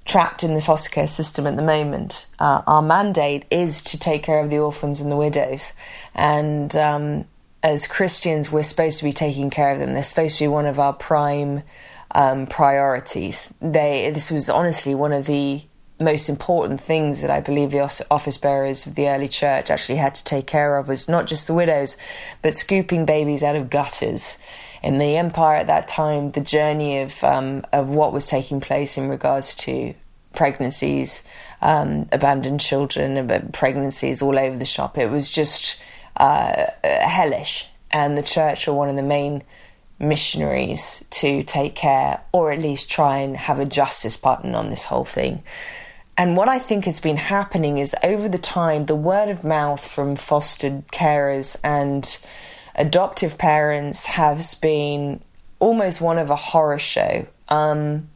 [0.05, 2.27] trapped in the foster care system at the moment.
[2.41, 5.73] Uh, our mandate is to take care of the orphans and the widows.
[6.15, 7.25] And um,
[7.63, 9.95] as Christians, we're supposed to be taking care of them.
[9.95, 11.63] They're supposed to be one of our prime
[12.13, 13.53] um, priorities.
[13.61, 15.63] They this was honestly one of the
[15.99, 20.15] most important things that I believe the office bearers of the early church actually had
[20.17, 21.97] to take care of was not just the widows,
[22.43, 24.39] but scooping babies out of gutters.
[24.83, 28.99] In the empire at that time, the journey of um, of what was taking place
[28.99, 29.95] in regards to
[30.35, 31.23] pregnancies,
[31.61, 35.81] um, abandoned children, pregnancies all over the shop, it was just
[36.17, 37.69] uh, hellish.
[37.91, 39.43] And the church were one of the main
[40.03, 44.85] missionaries to take care or at least try and have a justice button on this
[44.85, 45.43] whole thing.
[46.19, 49.87] And what I think has been happening is over the time, the word of mouth
[49.87, 52.19] from fostered carers and
[52.75, 55.23] adoptive parents has been
[55.59, 57.27] almost one of a horror show.
[57.49, 58.09] Um,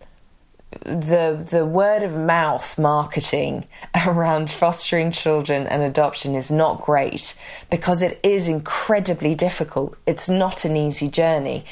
[0.85, 3.67] the the word of mouth marketing
[4.07, 7.35] around fostering children and adoption is not great
[7.71, 9.97] because it is incredibly difficult.
[10.07, 11.65] It's not an easy journey.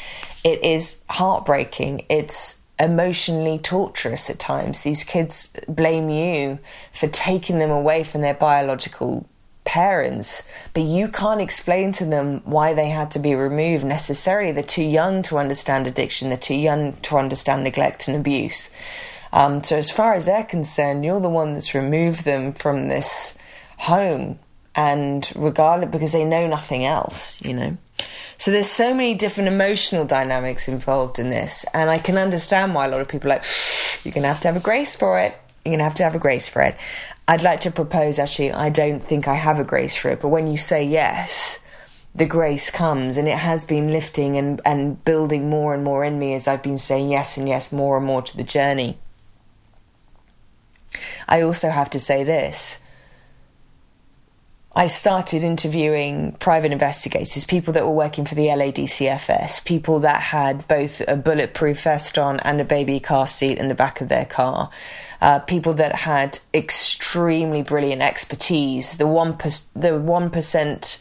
[0.43, 2.05] It is heartbreaking.
[2.09, 4.83] It's emotionally torturous at times.
[4.83, 6.59] These kids blame you
[6.93, 9.29] for taking them away from their biological
[9.65, 14.53] parents, but you can't explain to them why they had to be removed necessarily.
[14.53, 18.71] They're too young to understand addiction, they're too young to understand neglect and abuse.
[19.33, 23.37] Um, so, as far as they're concerned, you're the one that's removed them from this
[23.79, 24.39] home,
[24.77, 27.77] and regardless, because they know nothing else, you know.
[28.37, 32.87] So there's so many different emotional dynamics involved in this, and I can understand why
[32.87, 33.45] a lot of people are like
[34.05, 35.37] you're gonna have to have a grace for it.
[35.65, 36.77] You're gonna have to have a grace for it.
[37.27, 40.29] I'd like to propose actually, I don't think I have a grace for it, but
[40.29, 41.59] when you say yes,
[42.15, 46.19] the grace comes and it has been lifting and, and building more and more in
[46.19, 48.99] me as I've been saying yes and yes more and more to the journey.
[51.27, 52.81] I also have to say this.
[54.77, 60.67] I started interviewing private investigators, people that were working for the LADCFS, people that had
[60.67, 64.25] both a bulletproof vest on and a baby car seat in the back of their
[64.25, 64.71] car
[65.25, 68.99] uh, people that had extremely brilliant expertise.
[68.99, 71.01] The one per, the one percent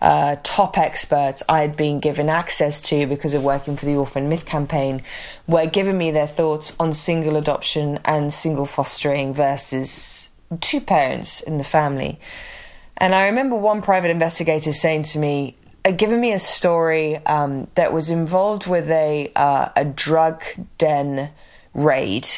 [0.00, 4.28] uh, top experts I had been given access to because of working for the Orphan
[4.28, 5.02] Myth campaign
[5.48, 11.58] were giving me their thoughts on single adoption and single fostering versus two parents in
[11.58, 12.20] the family.
[12.98, 17.68] And I remember one private investigator saying to me, uh, giving me a story um,
[17.74, 20.42] that was involved with a uh, a drug
[20.78, 21.30] den
[21.74, 22.28] raid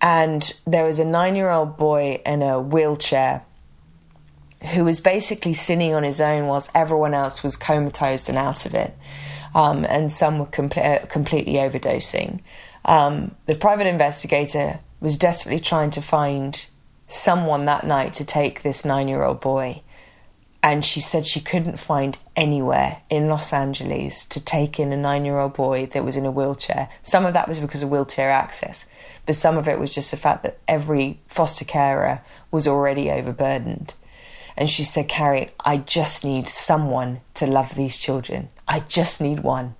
[0.00, 3.42] and there was a nine year old boy in a wheelchair
[4.72, 8.74] who was basically sitting on his own whilst everyone else was comatose and out of
[8.74, 8.96] it.
[9.54, 12.40] Um, and some were com- uh, completely overdosing.
[12.84, 16.66] Um, the private investigator was desperately trying to find
[17.08, 19.82] someone that night to take this nine year old boy.
[20.66, 25.24] And she said she couldn't find anywhere in Los Angeles to take in a nine
[25.24, 26.88] year old boy that was in a wheelchair.
[27.04, 28.84] Some of that was because of wheelchair access,
[29.26, 33.94] but some of it was just the fact that every foster carer was already overburdened.
[34.56, 38.48] And she said, Carrie, I just need someone to love these children.
[38.66, 39.76] I just need one.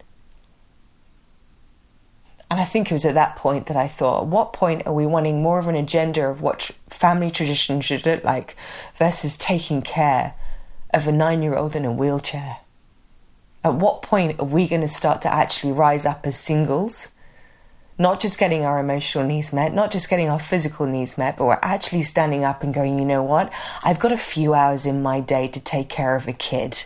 [2.48, 4.92] And I think it was at that point that I thought, at what point are
[4.92, 8.54] we wanting more of an agenda of what family tradition should look like
[8.96, 10.34] versus taking care
[10.96, 12.58] of a nine year old in a wheelchair?
[13.62, 17.08] At what point are we going to start to actually rise up as singles
[17.98, 21.46] not just getting our emotional needs met, not just getting our physical needs met, but
[21.46, 23.52] we're actually standing up and going, you know what?
[23.82, 26.84] I've got a few hours in my day to take care of a kid.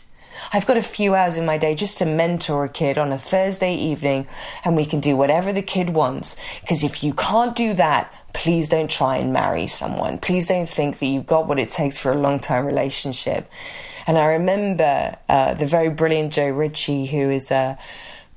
[0.52, 3.18] I've got a few hours in my day just to mentor a kid on a
[3.18, 4.26] Thursday evening,
[4.64, 6.36] and we can do whatever the kid wants.
[6.61, 10.18] Because if you can't do that, please don't try and marry someone.
[10.18, 13.50] Please don't think that you've got what it takes for a long term relationship.
[14.06, 17.78] And I remember uh, the very brilliant Joe Ritchie, who is a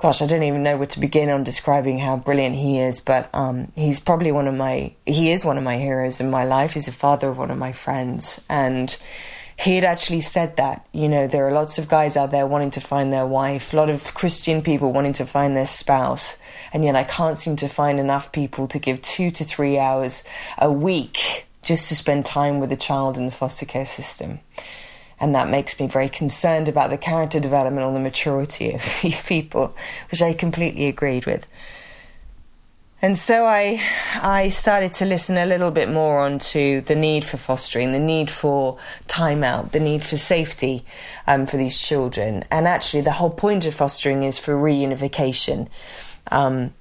[0.04, 3.30] gosh, I don't even know where to begin on describing how brilliant he is, but
[3.34, 6.74] um, he's probably one of my, he is one of my heroes in my life.
[6.74, 8.42] He's a father of one of my friends.
[8.50, 8.98] And
[9.58, 12.72] he had actually said that, you know, there are lots of guys out there wanting
[12.72, 16.38] to find their wife, a lot of Christian people wanting to find their spouse,
[16.72, 20.24] and yet I can't seem to find enough people to give two to three hours
[20.58, 24.40] a week just to spend time with a child in the foster care system
[25.24, 29.22] and that makes me very concerned about the character development or the maturity of these
[29.22, 29.74] people,
[30.12, 31.48] which I completely agreed with.
[33.04, 33.82] And so I,
[34.16, 38.32] I started to listen a little bit more onto the need for fostering, the need
[38.32, 38.78] for
[39.10, 40.86] time out, the need for safety
[41.28, 42.46] um, for these children.
[42.50, 45.68] And actually, the whole point of fostering is for reunification.
[46.32, 46.74] Um,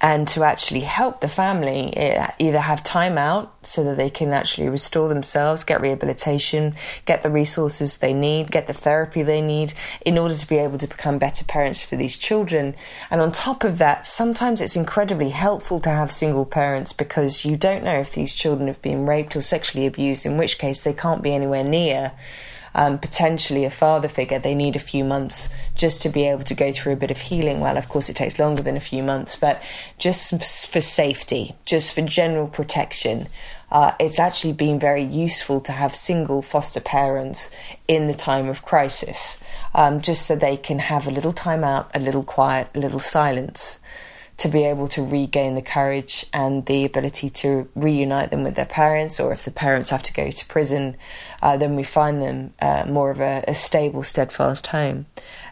[0.00, 4.32] and to actually help the family eh, either have time out so that they can
[4.32, 6.74] actually restore themselves, get rehabilitation,
[7.04, 9.74] get the resources they need, get the therapy they need
[10.06, 12.74] in order to be able to become better parents for these children.
[13.10, 17.56] And on top of that, sometimes it's incredibly helpful to have single parents because you
[17.56, 20.94] don't know if these children have been raped or sexually abused, in which case they
[20.94, 22.12] can't be anywhere near
[22.74, 26.54] um, potentially a father figure, they need a few months just to be able to
[26.54, 27.60] go through a bit of healing.
[27.60, 29.62] Well, of course, it takes longer than a few months, but
[29.98, 30.30] just
[30.66, 33.28] for safety, just for general protection.
[33.70, 37.50] Uh, it's actually been very useful to have single foster parents
[37.86, 39.38] in the time of crisis,
[39.74, 42.98] um, just so they can have a little time out, a little quiet, a little
[42.98, 43.78] silence
[44.40, 48.64] to be able to regain the courage and the ability to reunite them with their
[48.64, 50.96] parents, or if the parents have to go to prison,
[51.42, 55.04] uh, then we find them uh, more of a, a, stable, steadfast home.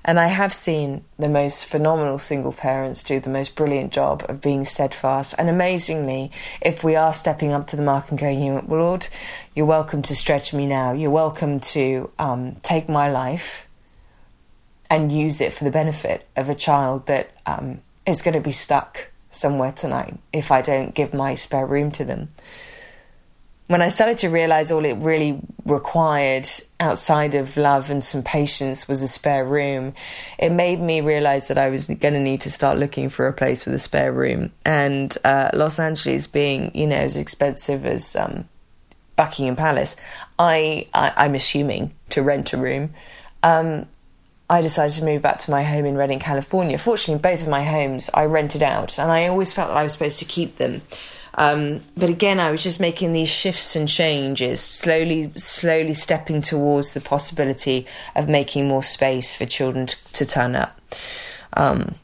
[0.06, 4.40] And I have seen the most phenomenal single parents do the most brilliant job of
[4.40, 5.34] being steadfast.
[5.36, 6.32] And amazingly,
[6.62, 9.08] if we are stepping up to the mark and going, Lord,
[9.54, 13.66] you're welcome to stretch me now, you're welcome to um, take my life
[14.88, 17.32] and use it for the benefit of a child that.
[17.44, 21.90] Um, is going to be stuck somewhere tonight if I don't give my spare room
[21.92, 22.30] to them.
[23.66, 26.48] When I started to realize all it really required
[26.80, 29.92] outside of love and some patience was a spare room,
[30.38, 33.32] it made me realize that I was going to need to start looking for a
[33.34, 34.52] place with a spare room.
[34.64, 38.48] And uh, Los Angeles being, you know, as expensive as um,
[39.16, 39.96] Buckingham Palace,
[40.38, 42.94] I, I am assuming to rent a room.
[43.42, 43.86] Um,
[44.50, 46.78] I decided to move back to my home in Redding, California.
[46.78, 49.92] Fortunately, both of my homes I rented out, and I always felt that I was
[49.92, 50.80] supposed to keep them.
[51.34, 56.94] Um, but again, I was just making these shifts and changes, slowly, slowly stepping towards
[56.94, 57.86] the possibility
[58.16, 60.80] of making more space for children to, to turn up.
[61.52, 61.94] Um,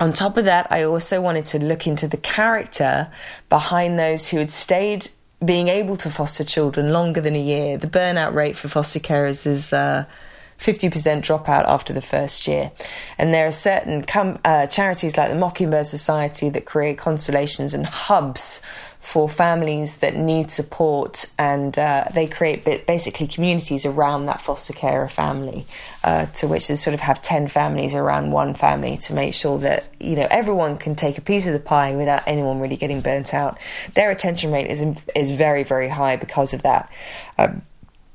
[0.00, 3.10] on top of that, I also wanted to look into the character
[3.48, 5.08] behind those who had stayed
[5.44, 7.78] being able to foster children longer than a year.
[7.78, 9.72] The burnout rate for foster carers is.
[9.72, 10.06] Uh,
[10.62, 10.90] 50%
[11.22, 12.70] dropout after the first year.
[13.18, 17.84] And there are certain com- uh, charities like the Mockingbird Society that create constellations and
[17.84, 18.62] hubs
[19.02, 25.08] for families that need support, and uh, they create basically communities around that foster carer
[25.08, 25.66] family,
[26.04, 29.58] uh, to which they sort of have ten families around one family to make sure
[29.58, 33.00] that you know everyone can take a piece of the pie without anyone really getting
[33.00, 33.58] burnt out.
[33.94, 34.84] Their attention rate is
[35.16, 36.88] is very very high because of that.
[37.38, 37.62] Um,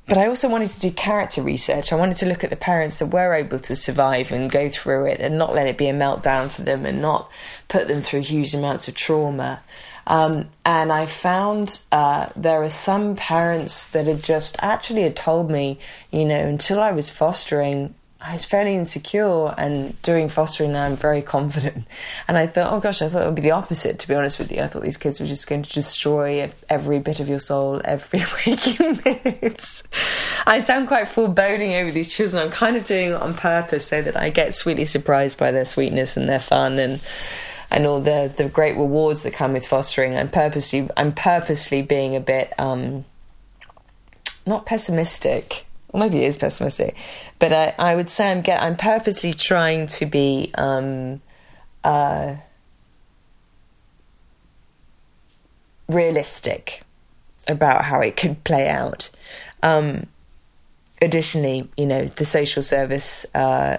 [0.07, 1.91] but I also wanted to do character research.
[1.91, 5.05] I wanted to look at the parents that were able to survive and go through
[5.05, 7.29] it and not let it be a meltdown for them and not
[7.67, 9.61] put them through huge amounts of trauma.
[10.07, 15.51] Um, and I found uh, there are some parents that had just actually had told
[15.51, 15.77] me,
[16.11, 20.95] you know, until I was fostering, I was fairly insecure, and doing fostering now, I'm
[20.95, 21.85] very confident.
[22.27, 24.39] And I thought, oh gosh, I thought it would be the opposite, to be honest
[24.39, 24.61] with you.
[24.61, 28.23] I thought these kids were just going to destroy every bit of your soul every
[28.47, 29.83] waking minute.
[30.47, 32.41] I sound quite foreboding over these children.
[32.41, 35.65] I'm kind of doing it on purpose so that I get sweetly surprised by their
[35.65, 36.99] sweetness and their fun and
[37.69, 40.17] and all the the great rewards that come with fostering.
[40.17, 43.05] I'm purposely I'm purposely being a bit um,
[44.45, 46.95] not pessimistic well, maybe it is pessimistic,
[47.39, 51.21] but I, I would say I'm get I'm purposely trying to be um,
[51.83, 52.35] uh,
[55.87, 56.83] realistic
[57.47, 59.09] about how it could play out.
[59.63, 60.07] Um,
[61.01, 63.77] additionally, you know, the social service, uh,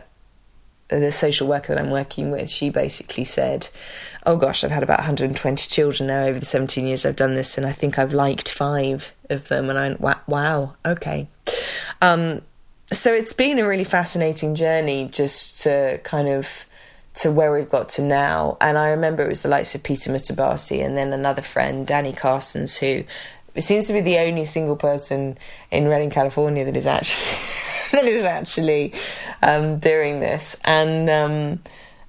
[0.89, 3.69] the social worker that I'm working with, she basically said,
[4.25, 7.59] "Oh gosh, I've had about 120 children now over the 17 years I've done this,
[7.59, 11.29] and I think I've liked five of them." And I went, "Wow, okay."
[12.01, 12.43] Um,
[12.91, 16.67] so it's been a really fascinating journey just to kind of
[17.15, 18.57] to where we've got to now.
[18.61, 22.13] And I remember it was the likes of Peter Mutabazi and then another friend, Danny
[22.13, 23.05] Carsons, who
[23.61, 25.37] seems to be the only single person
[25.71, 27.39] in Redding, California that is actually
[27.93, 28.95] that is actually
[29.43, 30.57] um, doing this.
[30.65, 31.61] And um,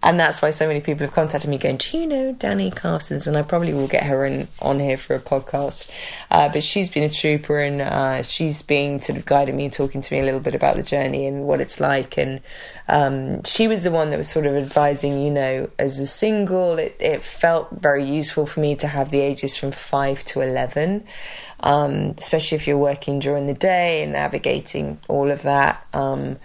[0.01, 3.27] and that's why so many people have contacted me going, Do you know Danny Carsons?
[3.27, 5.91] And I probably will get her in, on here for a podcast.
[6.31, 9.73] Uh, but she's been a trooper and uh, she's been sort of guiding me, and
[9.73, 12.17] talking to me a little bit about the journey and what it's like.
[12.17, 12.39] And
[12.87, 16.79] um, she was the one that was sort of advising, you know, as a single,
[16.79, 21.03] it, it felt very useful for me to have the ages from 5 to 11.
[21.61, 25.85] Um, especially if you're working during the day and navigating all of that.
[25.93, 26.37] Um,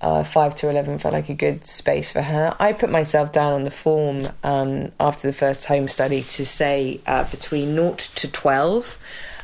[0.00, 2.54] uh, 5 to 11 felt like a good space for her.
[2.60, 7.00] I put myself down on the form um, after the first home study to say
[7.06, 8.98] uh, between 0 to 12.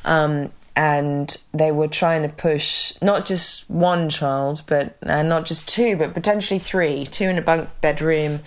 [0.05, 5.69] Um, and they were trying to push not just one child, but uh, not just
[5.69, 8.41] two, but potentially three two in a bunk bedroom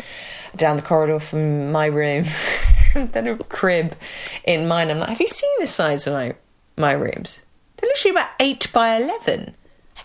[0.55, 2.25] down the corridor from my room,
[2.93, 3.95] then a crib
[4.43, 4.89] in mine.
[4.89, 6.35] I'm like, have you seen the size of my,
[6.75, 7.39] my rooms?
[7.77, 9.55] They're literally about 8 by 11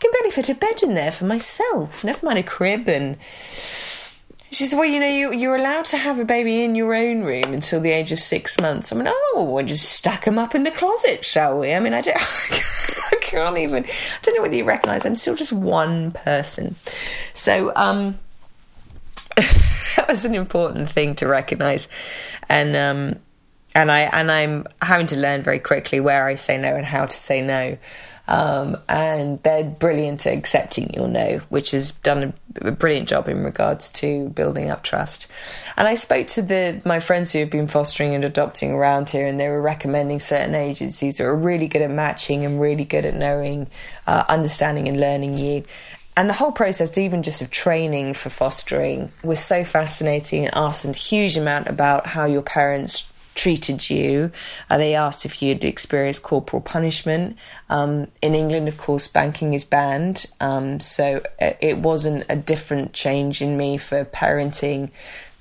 [0.03, 2.89] can barely fit a bed in there for myself, never mind a crib.
[2.89, 3.17] And
[4.51, 7.23] she said, Well, you know, you, you're allowed to have a baby in your own
[7.23, 8.93] room until the age of six months.
[8.93, 11.73] I mean, oh, we'll just stack them up in the closet, shall we?
[11.73, 12.17] I mean, I, don't,
[12.51, 13.89] I can't even, I
[14.23, 16.75] don't know whether you recognise, I'm still just one person.
[17.33, 18.19] So, um,
[19.37, 21.87] that was an important thing to recognise.
[22.49, 23.21] And, um,
[23.75, 27.07] and I and I'm having to learn very quickly where I say no and how
[27.07, 27.79] to say no.
[28.33, 33.29] Um, and they're brilliant at accepting your no, which has done a, a, brilliant job
[33.29, 35.27] in regards to building up trust.
[35.77, 39.27] And I spoke to the my friends who have been fostering and adopting around here,
[39.27, 43.05] and they were recommending certain agencies that are really good at matching and really good
[43.05, 43.67] at knowing,
[44.07, 45.65] uh, understanding, and learning you.
[46.17, 50.87] And the whole process, even just of training for fostering, was so fascinating and asked
[50.87, 54.31] a huge amount about how your parents treated you.
[54.71, 57.37] Uh, they asked if you'd experienced corporal punishment.
[57.71, 62.93] Um, in England, of course, spanking is banned, um, so uh, it wasn't a different
[62.93, 64.91] change in me for parenting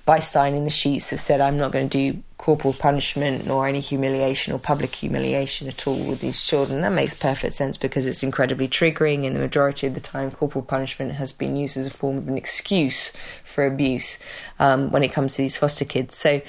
[0.06, 3.80] by signing the sheets that said I'm not going to do corporal punishment nor any
[3.80, 6.82] humiliation or public humiliation at all with these children.
[6.82, 10.64] That makes perfect sense because it's incredibly triggering, and the majority of the time, corporal
[10.64, 13.12] punishment has been used as a form of an excuse
[13.44, 14.18] for abuse
[14.58, 16.18] um, when it comes to these foster kids.
[16.18, 16.42] So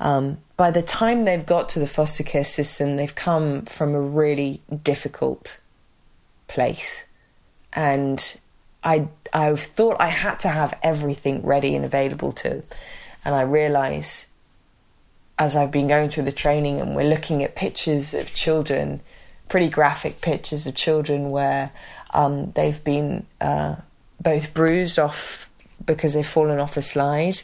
[0.00, 4.00] um, by the time they've got to the foster care system, they've come from a
[4.00, 5.58] really difficult
[6.48, 7.04] place.
[7.72, 8.36] And
[8.82, 12.62] I, I thought I had to have everything ready and available to.
[13.24, 14.28] And I realise
[15.38, 19.00] as I've been going through the training and we're looking at pictures of children,
[19.48, 21.72] pretty graphic pictures of children where
[22.14, 23.76] um, they've been uh,
[24.20, 25.50] both bruised off
[25.84, 27.40] because they've fallen off a slide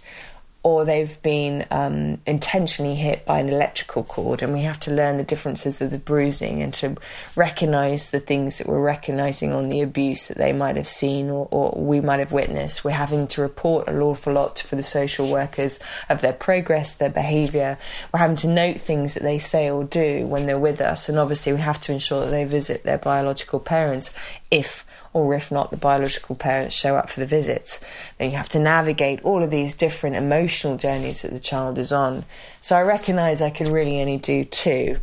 [0.64, 5.16] or they've been um, intentionally hit by an electrical cord, and we have to learn
[5.16, 6.96] the differences of the bruising and to
[7.34, 11.48] recognize the things that we're recognizing on the abuse that they might have seen or,
[11.50, 12.84] or, we might have witnessed.
[12.84, 17.10] We're having to report an awful lot for the social workers of their progress, their
[17.10, 17.76] behavior.
[18.12, 21.18] We're having to note things that they say or do when they're with us, and
[21.18, 24.12] obviously, we have to ensure that they visit their biological parents
[24.52, 27.80] if or if not, the biological parents show up for the visits.
[28.18, 31.92] Then you have to navigate all of these different emotional journeys that the child is
[31.92, 32.24] on.
[32.60, 34.98] So I recognise I can really only do two.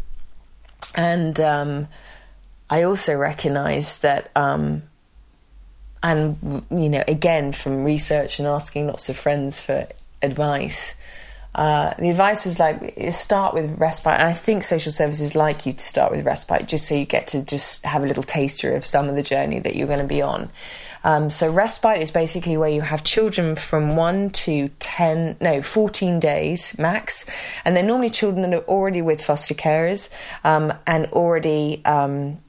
[0.95, 1.87] And um,
[2.69, 4.83] I also recognise that, um,
[6.01, 9.87] and you know, again from research and asking lots of friends for
[10.21, 10.95] advice,
[11.59, 14.17] uh, the advice was like start with respite.
[14.19, 17.27] And I think social services like you to start with respite, just so you get
[17.27, 20.05] to just have a little taster of some of the journey that you're going to
[20.05, 20.49] be on.
[21.03, 26.19] Um, so respite is basically where you have children from one to ten, no, fourteen
[26.19, 27.25] days max,
[27.65, 30.09] and they're normally children that are already with foster carers
[30.45, 31.83] um, and already.
[31.83, 32.39] Um,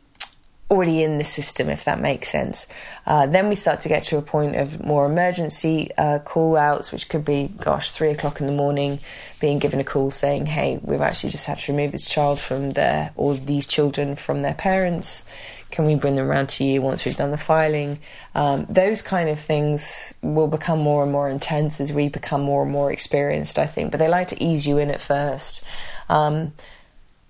[0.71, 2.69] already in the system, if that makes sense.
[3.05, 6.93] Uh, then we start to get to a point of more emergency uh, call outs,
[6.93, 9.01] which could be, gosh, three o'clock in the morning,
[9.41, 12.73] being given a call saying, hey, we've actually just had to remove this child from
[12.75, 15.25] their, or these children from their parents.
[15.73, 17.99] Can we bring them around to you once we've done the filing?
[18.37, 22.63] Um, those kind of things will become more and more intense as we become more
[22.63, 23.91] and more experienced, I think.
[23.91, 25.63] But they like to ease you in at first.
[26.09, 26.53] Um,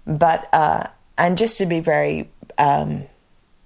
[0.06, 3.04] but, uh, and just to be very, um,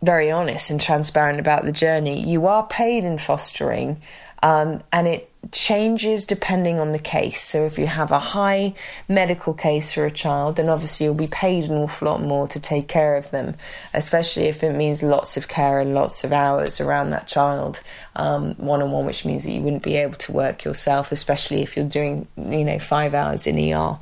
[0.05, 2.28] very honest and transparent about the journey.
[2.28, 4.00] You are paid in fostering,
[4.42, 7.40] um, and it changes depending on the case.
[7.42, 8.74] So, if you have a high
[9.09, 12.61] medical case for a child, then obviously you'll be paid an awful lot more to
[12.61, 13.55] take care of them,
[13.92, 17.80] especially if it means lots of care and lots of hours around that child,
[18.14, 21.76] one on one, which means that you wouldn't be able to work yourself, especially if
[21.76, 23.98] you're doing, you know, five hours in ER.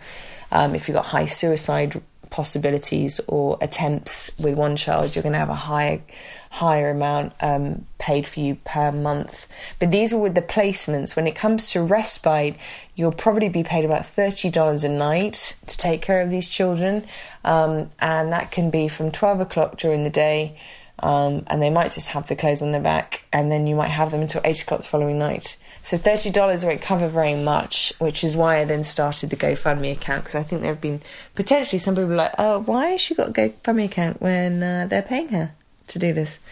[0.50, 2.03] Um, if you've got high suicide
[2.33, 6.03] possibilities or attempts with one child, you're going to have a higher
[6.51, 9.47] higher amount um, paid for you per month.
[9.78, 11.14] But these are with the placements.
[11.14, 12.57] When it comes to respite,
[12.97, 17.05] you'll probably be paid about thirty dollars a night to take care of these children,
[17.45, 20.59] um, and that can be from twelve o'clock during the day.
[20.99, 23.89] Um, and they might just have the clothes on their back, and then you might
[23.89, 25.57] have them until eight o'clock the following night.
[25.83, 29.93] So thirty dollars won't cover very much, which is why I then started the GoFundMe
[29.93, 31.01] account because I think there have been
[31.35, 35.03] potentially some people like, oh, why has she got a GoFundMe account when uh, they're
[35.03, 35.53] paying her
[35.89, 36.39] to do this?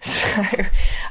[0.00, 0.44] So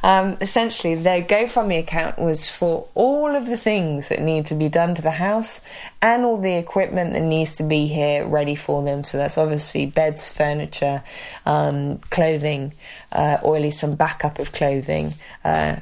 [0.01, 4.69] um, essentially, their GoFundMe account was for all of the things that need to be
[4.69, 5.59] done to the house
[6.01, 9.03] and all the equipment that needs to be here ready for them.
[9.03, 11.03] So that's obviously beds, furniture,
[11.45, 12.75] um, clothing,
[13.11, 15.11] uh, or at least some backup of clothing.
[15.43, 15.77] Uh,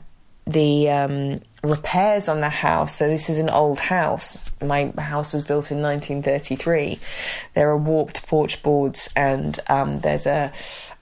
[0.48, 2.96] the um, repairs on the house.
[2.96, 4.44] So this is an old house.
[4.62, 7.00] My house was built in 1933.
[7.54, 10.52] There are warped porch boards, and um, there's a,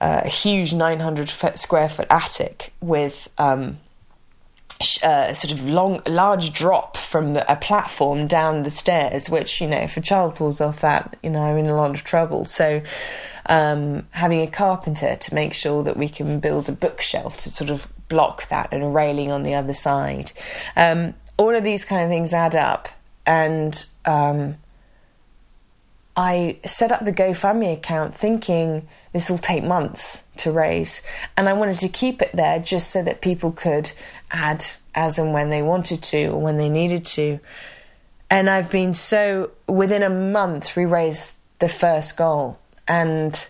[0.02, 3.30] a, huge 900 square foot attic with.
[3.38, 3.78] Um,
[5.04, 9.68] uh, sort of long, large drop from the, a platform down the stairs, which you
[9.68, 12.44] know, if a child falls off that, you know, I'm in a lot of trouble.
[12.46, 12.82] So,
[13.46, 17.70] um, having a carpenter to make sure that we can build a bookshelf to sort
[17.70, 20.32] of block that and a railing on the other side.
[20.76, 22.88] Um, all of these kind of things add up,
[23.26, 24.58] and um,
[26.16, 31.02] I set up the GoFundMe account thinking this will take months to raise,
[31.36, 33.92] and I wanted to keep it there just so that people could
[34.30, 37.40] add as and when they wanted to or when they needed to.
[38.30, 43.48] And I've been so within a month we raised the first goal, and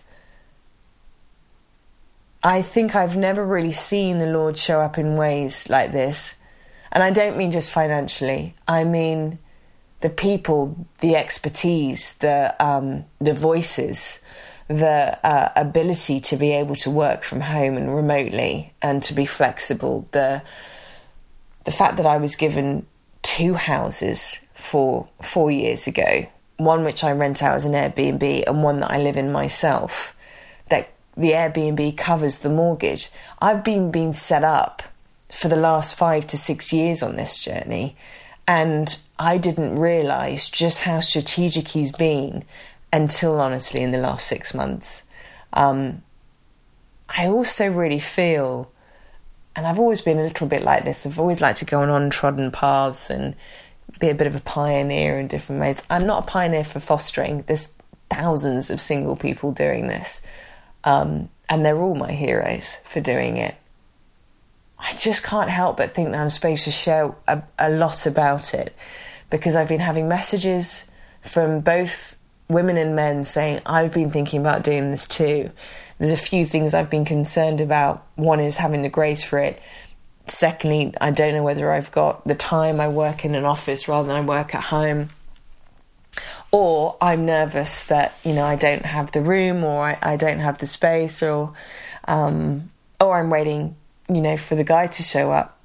[2.44, 6.34] I think I've never really seen the Lord show up in ways like this.
[6.92, 9.38] And I don't mean just financially, I mean
[10.02, 14.20] the people, the expertise, the, um, the voices,
[14.68, 19.24] the uh, ability to be able to work from home and remotely and to be
[19.24, 20.42] flexible, the,
[21.64, 22.86] the fact that I was given
[23.22, 26.26] two houses for four years ago
[26.56, 30.13] one which I rent out as an Airbnb and one that I live in myself
[31.16, 33.10] the Airbnb covers the mortgage.
[33.40, 34.82] I've been being set up
[35.32, 37.96] for the last five to six years on this journey,
[38.46, 42.44] and I didn't realize just how strategic he's been
[42.92, 45.02] until honestly in the last six months.
[45.52, 46.02] Um,
[47.08, 48.70] I also really feel,
[49.54, 51.90] and I've always been a little bit like this, I've always liked to go on
[51.90, 53.34] untrodden paths and
[54.00, 55.78] be a bit of a pioneer in different ways.
[55.88, 57.74] I'm not a pioneer for fostering, there's
[58.10, 60.20] thousands of single people doing this.
[60.84, 63.54] Um, and they're all my heroes for doing it.
[64.78, 68.54] I just can't help but think that I'm supposed to share a, a lot about
[68.54, 68.74] it
[69.30, 70.86] because I've been having messages
[71.22, 72.16] from both
[72.48, 75.50] women and men saying, I've been thinking about doing this too.
[75.98, 78.06] There's a few things I've been concerned about.
[78.16, 79.60] One is having the grace for it.
[80.26, 82.80] Secondly, I don't know whether I've got the time.
[82.80, 85.10] I work in an office rather than I work at home
[86.50, 90.40] or I'm nervous that you know I don't have the room or I, I don't
[90.40, 91.52] have the space or
[92.06, 93.76] um, or I'm waiting
[94.08, 95.58] you know for the guy to show up.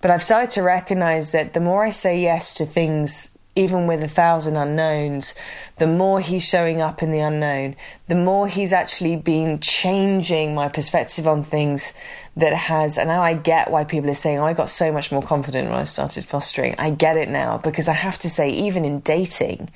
[0.00, 4.02] But I've started to recognize that the more I say yes to things even with
[4.02, 5.34] a thousand unknowns,
[5.78, 7.74] the more he's showing up in the unknown,
[8.06, 11.92] the more he's actually been changing my perspective on things
[12.36, 12.96] that has.
[12.96, 15.68] And now I get why people are saying, oh, I got so much more confident
[15.68, 16.76] when I started fostering.
[16.78, 19.70] I get it now because I have to say, even in dating,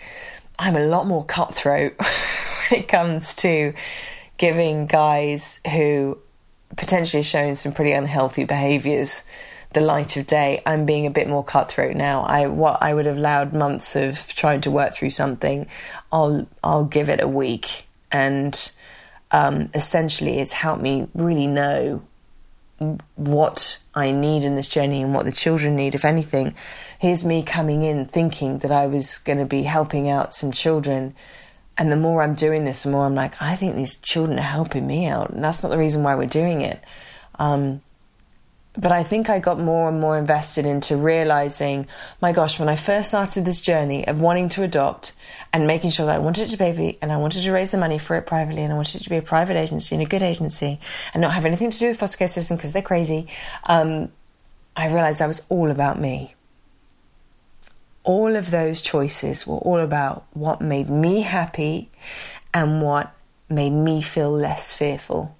[0.58, 3.74] I'm a lot more cutthroat when it comes to
[4.38, 6.18] giving guys who
[6.76, 9.22] potentially are showing some pretty unhealthy behaviors
[9.74, 10.62] the light of day.
[10.64, 12.22] I'm being a bit more cutthroat now.
[12.22, 15.66] I what I would have allowed months of trying to work through something,
[16.10, 18.70] I'll I'll give it a week, and
[19.30, 22.02] um, essentially, it's helped me really know
[23.16, 25.94] what I need in this journey and what the children need.
[25.94, 26.54] If anything,
[26.98, 31.14] here's me coming in thinking that I was going to be helping out some children.
[31.76, 34.42] And the more I'm doing this, the more I'm like, I think these children are
[34.42, 35.30] helping me out.
[35.30, 36.82] And that's not the reason why we're doing it.
[37.36, 37.82] Um,
[38.76, 41.86] but I think I got more and more invested into realizing,
[42.20, 45.12] my gosh, when I first started this journey of wanting to adopt
[45.52, 47.98] and making sure that I wanted to baby and I wanted to raise the money
[47.98, 50.22] for it privately and I wanted it to be a private agency and a good
[50.22, 50.80] agency
[51.12, 53.28] and not have anything to do with foster care system because they're crazy,
[53.64, 54.10] um,
[54.76, 56.34] I realized that was all about me.
[58.02, 61.90] All of those choices were all about what made me happy
[62.52, 63.14] and what
[63.48, 65.36] made me feel less fearful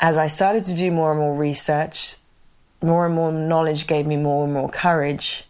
[0.00, 2.16] as I started to do more and more research,
[2.82, 5.44] more and more knowledge gave me more and more courage.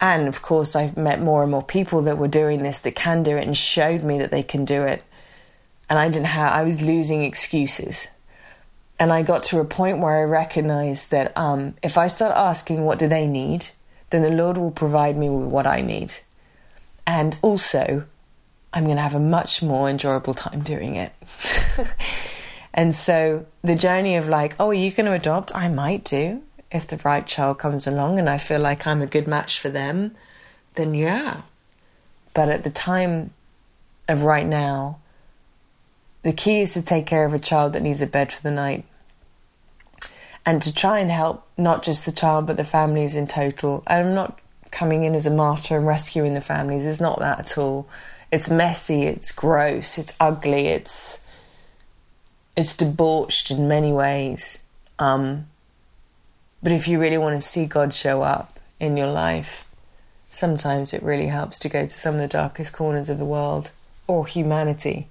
[0.00, 3.22] And of course, I've met more and more people that were doing this that can
[3.22, 5.02] do it and showed me that they can do it.
[5.88, 8.06] And I didn't have, I was losing excuses.
[8.98, 12.84] And I got to a point where I recognized that um, if I start asking
[12.84, 13.68] what do they need,
[14.10, 16.14] then the Lord will provide me with what I need.
[17.06, 18.04] And also,
[18.72, 21.12] I'm going to have a much more enjoyable time doing it.
[22.72, 25.54] And so the journey of like, oh, are you going to adopt?
[25.54, 29.06] I might do if the right child comes along and I feel like I'm a
[29.06, 30.14] good match for them,
[30.76, 31.42] then yeah.
[32.32, 33.32] But at the time
[34.08, 34.98] of right now,
[36.22, 38.50] the key is to take care of a child that needs a bed for the
[38.50, 38.84] night
[40.46, 43.82] and to try and help not just the child but the families in total.
[43.86, 44.38] And I'm not
[44.70, 47.88] coming in as a martyr and rescuing the families, it's not that at all.
[48.30, 51.20] It's messy, it's gross, it's ugly, it's
[52.60, 54.58] it's debauched in many ways.
[54.98, 55.46] Um,
[56.62, 59.64] but if you really want to see God show up in your life,
[60.30, 63.70] sometimes it really helps to go to some of the darkest corners of the world
[64.06, 65.08] or humanity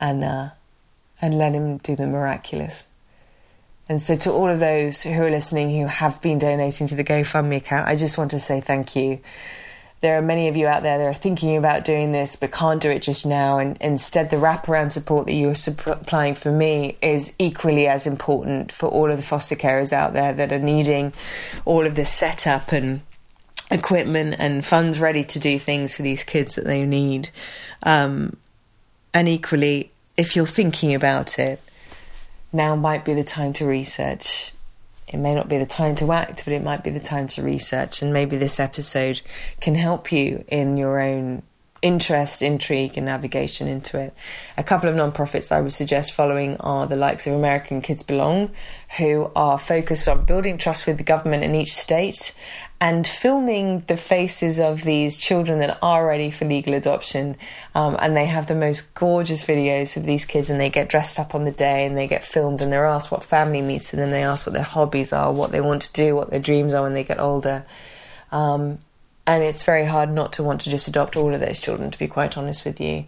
[0.00, 0.50] and uh,
[1.20, 2.84] and let Him do the miraculous.
[3.88, 7.04] And so, to all of those who are listening who have been donating to the
[7.04, 9.20] GoFundMe account, I just want to say thank you
[10.00, 12.80] there are many of you out there that are thinking about doing this but can't
[12.80, 13.58] do it just now.
[13.58, 18.88] And instead, the wraparound support that you're supplying for me is equally as important for
[18.88, 21.12] all of the foster carers out there that are needing
[21.64, 23.00] all of this setup and
[23.70, 27.30] equipment and funds ready to do things for these kids that they need.
[27.82, 28.36] Um,
[29.12, 31.60] and equally, if you're thinking about it,
[32.52, 34.52] now might be the time to research
[35.12, 37.42] it may not be the time to act, but it might be the time to
[37.42, 38.02] research.
[38.02, 39.20] And maybe this episode
[39.60, 41.42] can help you in your own
[41.80, 44.14] interest, intrigue, and navigation into it.
[44.56, 48.50] A couple of non-profits I would suggest following are the likes of America's Kids Belong,
[48.98, 52.34] who are focused on building trust with the government in each state
[52.80, 57.36] and filming the faces of these children that are ready for legal adoption.
[57.74, 61.18] Um, and they have the most gorgeous videos of these kids, and they get dressed
[61.18, 64.00] up on the day and they get filmed, and they're asked what family meets, and
[64.00, 66.72] then they ask what their hobbies are, what they want to do, what their dreams
[66.72, 67.64] are when they get older.
[68.30, 68.78] Um,
[69.26, 71.98] and it's very hard not to want to just adopt all of those children, to
[71.98, 73.06] be quite honest with you.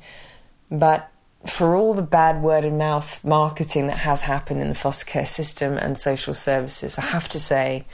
[0.70, 1.10] But
[1.46, 5.24] for all the bad word of mouth marketing that has happened in the foster care
[5.24, 7.86] system and social services, I have to say,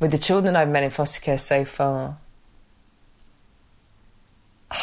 [0.00, 2.18] with the children I've met in foster care so far,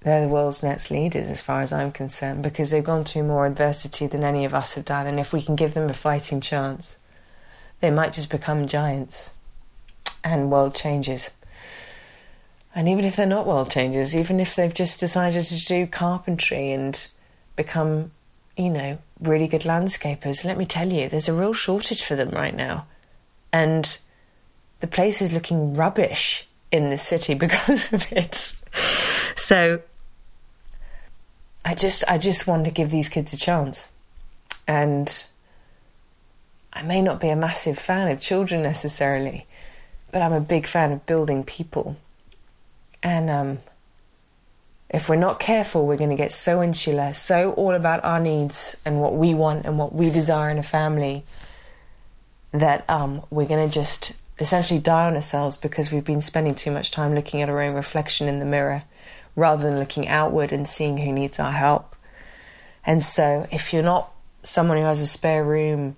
[0.00, 3.46] they're the world's next leaders as far as I'm concerned because they've gone through more
[3.46, 5.06] adversity than any of us have done.
[5.06, 6.96] And if we can give them a fighting chance,
[7.80, 9.32] they might just become giants
[10.24, 11.30] and world changers.
[12.74, 16.72] And even if they're not world changers, even if they've just decided to do carpentry
[16.72, 17.06] and
[17.54, 18.12] become,
[18.56, 22.30] you know, really good landscapers, let me tell you, there's a real shortage for them
[22.30, 22.86] right now.
[23.52, 23.96] And
[24.80, 28.52] the place is looking rubbish in the city because of it.
[29.36, 29.80] So
[31.64, 33.88] I just I just want to give these kids a chance.
[34.68, 35.24] And
[36.72, 39.46] I may not be a massive fan of children necessarily,
[40.12, 41.96] but I'm a big fan of building people.
[43.02, 43.58] And um,
[44.88, 48.76] if we're not careful, we're going to get so insular, so all about our needs
[48.84, 51.24] and what we want and what we desire in a family
[52.52, 56.70] that um, we're going to just essentially die on ourselves because we've been spending too
[56.70, 58.84] much time looking at our own reflection in the mirror
[59.34, 61.96] rather than looking outward and seeing who needs our help.
[62.84, 64.12] And so, if you're not
[64.42, 65.96] someone who has a spare room,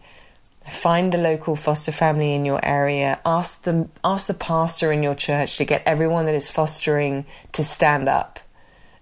[0.70, 3.20] find the local foster family in your area.
[3.24, 7.64] Ask them, ask the pastor in your church to get everyone that is fostering to
[7.64, 8.40] stand up,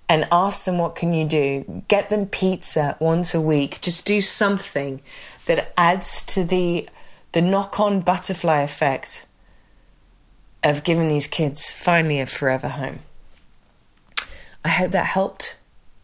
[0.09, 1.83] and ask them what can you do.
[1.89, 3.81] Get them pizza once a week.
[3.81, 5.01] Just do something
[5.47, 6.89] that adds to the
[7.33, 9.27] the knock-on butterfly effect
[10.63, 13.01] of giving these kids finally a forever home.
[14.65, 15.57] I hope that helped.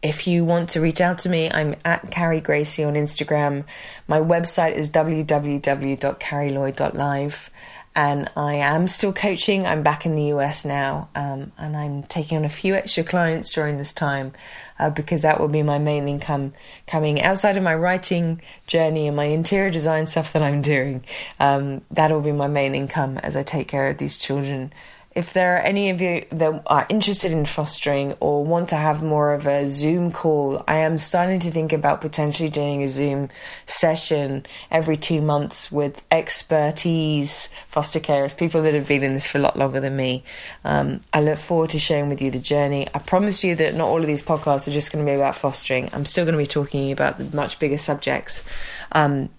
[0.03, 3.63] If you want to reach out to me, I'm at Carrie Gracie on Instagram.
[4.07, 7.49] My website is www.carrielloyd.live
[7.95, 9.67] and I am still coaching.
[9.67, 13.53] I'm back in the US now, um, and I'm taking on a few extra clients
[13.53, 14.33] during this time
[14.79, 16.53] uh, because that will be my main income
[16.87, 21.03] coming outside of my writing journey and my interior design stuff that I'm doing.
[21.39, 24.73] Um, that will be my main income as I take care of these children
[25.15, 29.03] if there are any of you that are interested in fostering or want to have
[29.03, 33.29] more of a Zoom call, I am starting to think about potentially doing a Zoom
[33.67, 39.37] session every two months with expertise foster carers, people that have been in this for
[39.37, 40.23] a lot longer than me.
[40.65, 42.87] Um, I look forward to sharing with you the journey.
[42.93, 45.37] I promise you that not all of these podcasts are just going to be about
[45.37, 45.89] fostering.
[45.93, 48.43] I'm still going to be talking about the much bigger subjects.
[48.91, 49.29] Um,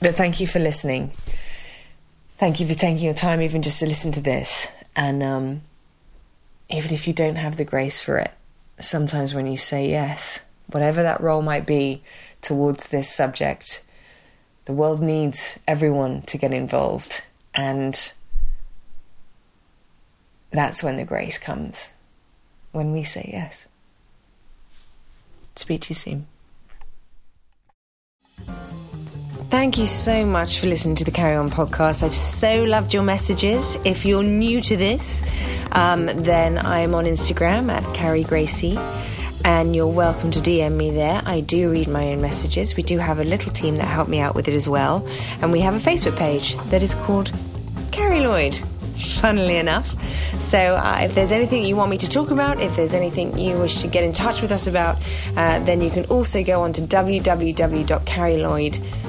[0.00, 1.10] but thank you for listening.
[2.38, 4.68] Thank you for taking your time even just to listen to this.
[4.96, 5.62] And um,
[6.68, 8.32] even if you don't have the grace for it,
[8.80, 12.02] sometimes when you say yes, whatever that role might be
[12.42, 13.82] towards this subject,
[14.64, 17.22] the world needs everyone to get involved.
[17.54, 18.12] And
[20.50, 21.90] that's when the grace comes,
[22.72, 23.66] when we say yes.
[25.56, 26.26] Speak to you soon.
[29.50, 32.04] Thank you so much for listening to the Carry On podcast.
[32.04, 33.76] I've so loved your messages.
[33.84, 35.24] If you're new to this,
[35.72, 38.78] um, then I'm on Instagram at Carrie Gracie,
[39.44, 41.20] and you're welcome to DM me there.
[41.26, 42.76] I do read my own messages.
[42.76, 45.04] We do have a little team that help me out with it as well,
[45.42, 47.32] and we have a Facebook page that is called
[47.90, 48.56] Carrie Lloyd.
[49.16, 49.96] Funnily enough.
[50.40, 53.58] So, uh, if there's anything you want me to talk about, if there's anything you
[53.58, 54.98] wish to get in touch with us about,
[55.36, 58.99] uh, then you can also go on to www.carrielloyd.com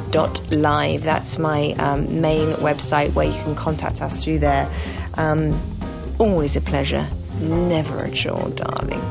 [0.51, 1.03] live.
[1.03, 4.69] That's my um, main website where you can contact us through there.
[5.15, 5.59] Um,
[6.19, 7.07] always a pleasure,
[7.39, 9.01] never a chore, darling.